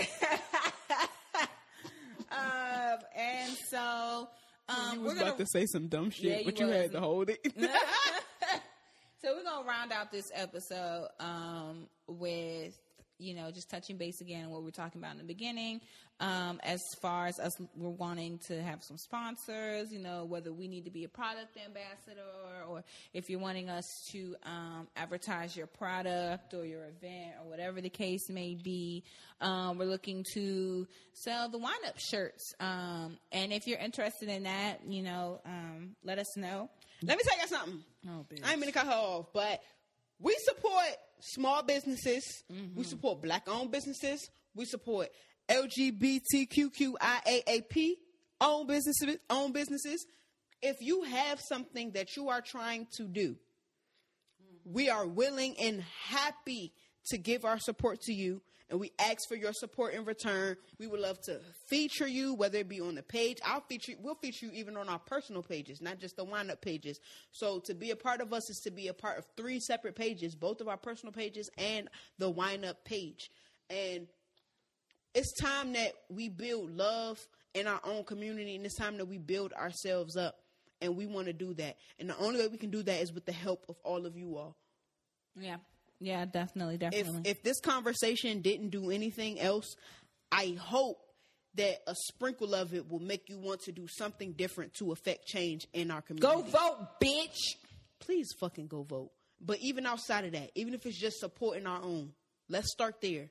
[2.32, 4.30] um, and so
[4.70, 7.39] um, we're gonna say some dumb shit, Yeah, you but you had to hold it.
[9.22, 12.80] so we're gonna round out this episode um, with
[13.20, 15.82] you know just touching base again on what we were talking about in the beginning.
[16.20, 19.91] Um, as far as us, we're wanting to have some sponsors.
[19.91, 22.22] You know whether we need to be a product ambassador
[22.70, 22.84] or
[23.14, 27.89] if you're wanting us to um, advertise your product or your event or whatever the
[27.89, 29.03] case may be.
[29.41, 32.53] Um, we're looking to sell the wind up shirts.
[32.59, 36.70] Um, and if you're interested in that, you know, um, let us know.
[37.01, 37.84] Let me tell you something.
[38.07, 38.45] Oh, bitch.
[38.45, 39.61] I ain't mean to cut her off, but
[40.20, 40.86] we support
[41.20, 42.43] small businesses.
[42.51, 42.78] Mm-hmm.
[42.78, 44.30] We support black owned businesses.
[44.55, 45.09] We support
[45.50, 46.94] LGBTQIAAP
[48.41, 50.06] own businesses, own businesses.
[50.62, 53.36] If you have something that you are trying to do,
[54.66, 56.74] we are willing and happy
[57.08, 60.56] to give our support to you and we ask for your support in return.
[60.80, 61.39] We would love to
[61.70, 63.38] feature you, whether it be on the page.
[63.46, 66.62] I'll feature we'll feature you even on our personal pages, not just the wind up
[66.62, 67.00] pages.
[67.32, 69.96] So to be a part of us is to be a part of three separate
[69.96, 71.88] pages, both of our personal pages and
[72.18, 73.30] the wind up page.
[73.70, 74.08] And
[75.14, 77.20] it's time that we build love
[77.53, 80.36] in our own community and it's time that we build ourselves up.
[80.82, 81.78] And we want to do that.
[81.97, 84.18] And the only way we can do that is with the help of all of
[84.18, 84.57] you all.
[85.39, 85.57] Yeah.
[86.01, 87.22] Yeah, definitely, definitely.
[87.24, 89.78] If if this conversation didn't do anything else,
[90.30, 90.97] I hope
[91.55, 95.26] that a sprinkle of it will make you want to do something different to affect
[95.26, 96.36] change in our community.
[96.36, 97.38] Go vote, bitch.
[97.99, 99.11] Please fucking go vote.
[99.39, 102.11] But even outside of that, even if it's just supporting our own,
[102.49, 103.30] let's start there.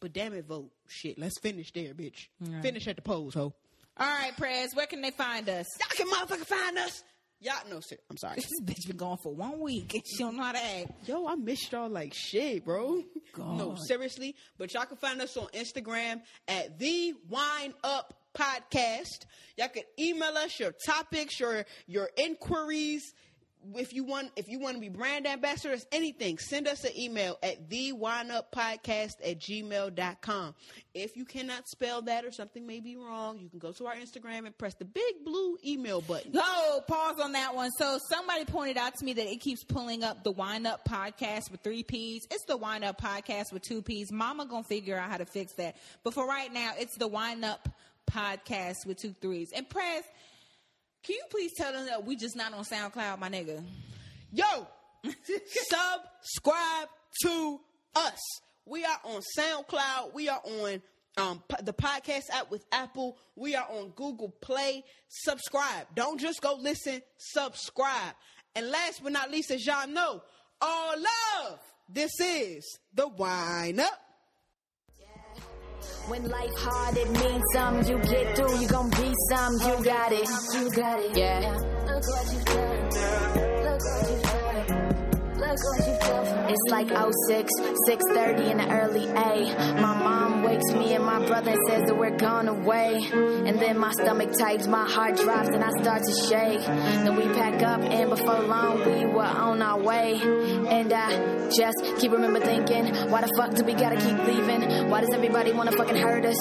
[0.00, 0.70] But damn it, vote.
[0.88, 2.28] Shit, let's finish there, bitch.
[2.40, 2.62] Right.
[2.62, 3.54] Finish at the polls, ho.
[3.98, 5.66] All right, Prez, where can they find us?
[5.80, 7.02] Y'all can motherfucker find us
[7.40, 7.96] Y'all no sir.
[8.08, 8.36] I'm sorry.
[8.36, 11.06] this bitch been gone for one week and she don't know how to act.
[11.06, 13.02] Yo, I missed y'all like shit, bro.
[13.34, 13.58] God.
[13.58, 14.34] No, seriously.
[14.56, 19.26] But y'all can find us on Instagram at the Wine Up Podcast.
[19.58, 23.12] Y'all can email us your topics, your your inquiries,
[23.74, 27.38] if you want if you want to be brand ambassadors anything send us an email
[27.42, 30.54] at the podcast at gmail.com
[30.94, 33.94] if you cannot spell that or something may be wrong you can go to our
[33.94, 36.32] instagram and press the big blue email button.
[36.32, 37.70] No pause on that one.
[37.72, 41.50] So somebody pointed out to me that it keeps pulling up the wind up podcast
[41.50, 42.26] with three p's.
[42.30, 44.12] It's the wind up podcast with two p's.
[44.12, 45.76] Mama gonna figure out how to fix that.
[46.02, 47.68] But for right now it's the wind up
[48.10, 49.52] podcast with two threes.
[49.54, 50.04] And press
[51.06, 53.62] can you please tell them that we just not on SoundCloud, my nigga?
[54.32, 54.66] Yo,
[55.04, 56.88] subscribe
[57.22, 57.60] to
[57.94, 58.18] us.
[58.64, 60.14] We are on SoundCloud.
[60.14, 60.82] We are on
[61.16, 63.16] um, the podcast app with Apple.
[63.36, 64.82] We are on Google Play.
[65.08, 65.86] Subscribe.
[65.94, 67.00] Don't just go listen.
[67.18, 68.14] Subscribe.
[68.56, 70.22] And last but not least, as y'all know,
[70.60, 71.60] all love.
[71.88, 74.05] This is the Wine Up
[76.08, 77.88] when life hard, it means something.
[77.88, 79.54] You get through, you gon' be some.
[79.54, 80.28] You got it.
[80.54, 81.16] You got it.
[81.16, 81.58] Yeah.
[81.86, 82.84] Look what you've done.
[83.64, 84.35] Look what you've done.
[85.48, 87.52] It's like 06,
[87.88, 89.80] 6.30 in the early A.
[89.80, 93.08] My mom wakes me and my brother says that we're gone away.
[93.12, 96.64] And then my stomach tightens, my heart drops, and I start to shake.
[96.66, 100.20] Then we pack up, and before long, we were on our way.
[100.20, 104.90] And I just keep remember thinking, why the fuck do we gotta keep leaving?
[104.90, 106.38] Why does everybody wanna fucking hurt us?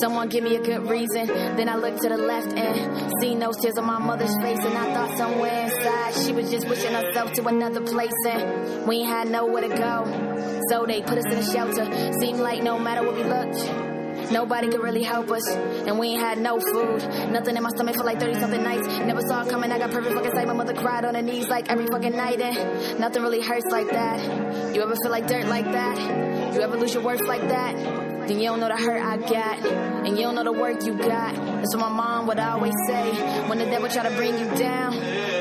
[0.00, 1.26] Someone give me a good reason.
[1.28, 4.58] Then I look to the left and see no tears on my mother's face.
[4.58, 8.12] And I thought somewhere inside, she was just wishing herself to another place.
[8.26, 8.47] And
[8.86, 10.62] we ain't had nowhere to go.
[10.70, 11.84] So they put us in a shelter.
[12.20, 15.48] Seemed like no matter what we looked, nobody could really help us.
[15.48, 17.02] And we ain't had no food.
[17.30, 18.86] Nothing in my stomach for like 30 something nights.
[18.86, 19.72] Never saw it coming.
[19.72, 20.46] I got perfect fucking sight.
[20.46, 22.40] My mother cried on her knees like every fucking night.
[22.40, 24.74] And nothing really hurts like that.
[24.74, 26.54] You ever feel like dirt like that?
[26.54, 28.08] You ever lose your worth like that?
[28.28, 29.66] then you don't know the hurt I got,
[30.06, 31.34] and you don't know the work you got.
[31.34, 33.10] That's what my mom would always say.
[33.48, 34.92] When the devil try to bring you down,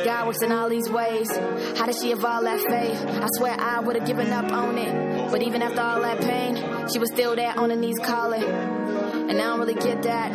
[0.06, 1.30] God works in all these ways.
[1.78, 3.06] How did she evolve that faith?
[3.06, 5.32] I swear I would have given up on it.
[5.32, 6.56] But even after all that pain,
[6.92, 8.44] she was still there on her knees calling.
[8.44, 10.32] And I don't really get that.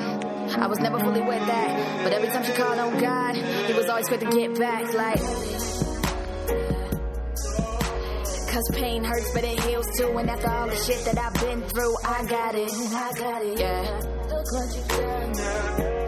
[0.59, 2.05] I was never fully with that.
[2.05, 4.93] But every time she called on God, he was always quick to get back.
[4.93, 5.21] Like,
[8.53, 10.09] Cause pain hurts, but it heals too.
[10.19, 12.71] And after all the shit that I've been through, I got it.
[12.71, 13.59] I got it.
[13.59, 14.01] Yeah.
[14.29, 15.33] Look what you've done.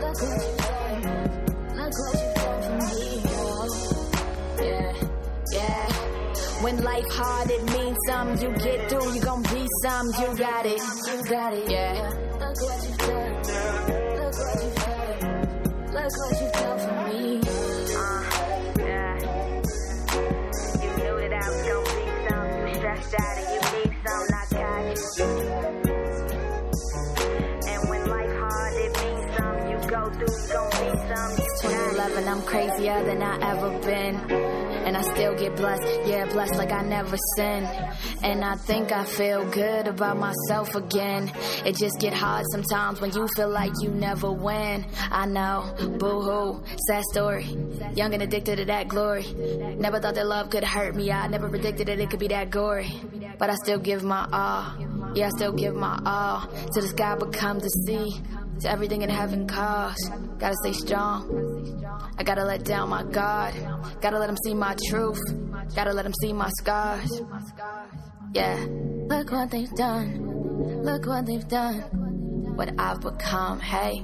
[0.00, 1.02] Look what you've done.
[1.74, 2.33] Look what you've done
[6.64, 8.40] When life hard, it means something.
[8.40, 10.06] You get through, you gon' be some.
[10.06, 10.80] You got it.
[10.80, 11.70] You got it.
[11.70, 12.08] Yeah.
[12.40, 13.34] Look what you've done.
[14.16, 15.20] Look what you've done.
[15.92, 17.44] Look what you've done for me.
[17.94, 18.22] Uh,
[18.80, 19.12] yeah.
[20.80, 22.48] You knew that I was gonna be some.
[22.66, 24.98] You stressed out and you need something, I got it.
[27.68, 29.68] And when life hard, it means something.
[29.68, 31.44] You go through, you gon' be something.
[31.60, 35.82] 2011, I'm crazier than I ever been and I still get blessed.
[36.06, 37.66] Yeah, blessed like I never sinned.
[38.22, 41.32] And I think I feel good about myself again.
[41.64, 44.86] It just get hard sometimes when you feel like you never win.
[45.10, 47.44] I know, boo hoo, sad story.
[47.94, 49.26] Young and addicted to that glory.
[49.78, 51.10] Never thought that love could hurt me.
[51.10, 52.92] I never predicted that it could be that gory.
[53.38, 55.12] But I still give my all.
[55.14, 56.46] Yeah, I still give my all.
[56.74, 58.20] To the sky become the sea.
[58.60, 60.10] To everything in heaven cause.
[60.38, 61.28] Gotta stay strong.
[62.16, 63.54] I gotta let down my guard.
[64.00, 65.20] Gotta let him see my truth.
[65.74, 67.22] Gotta let him see my scars.
[68.32, 68.64] Yeah.
[69.08, 70.82] Look what they've done.
[70.82, 71.80] Look what they've done.
[72.56, 73.60] What I've become.
[73.60, 74.02] Hey.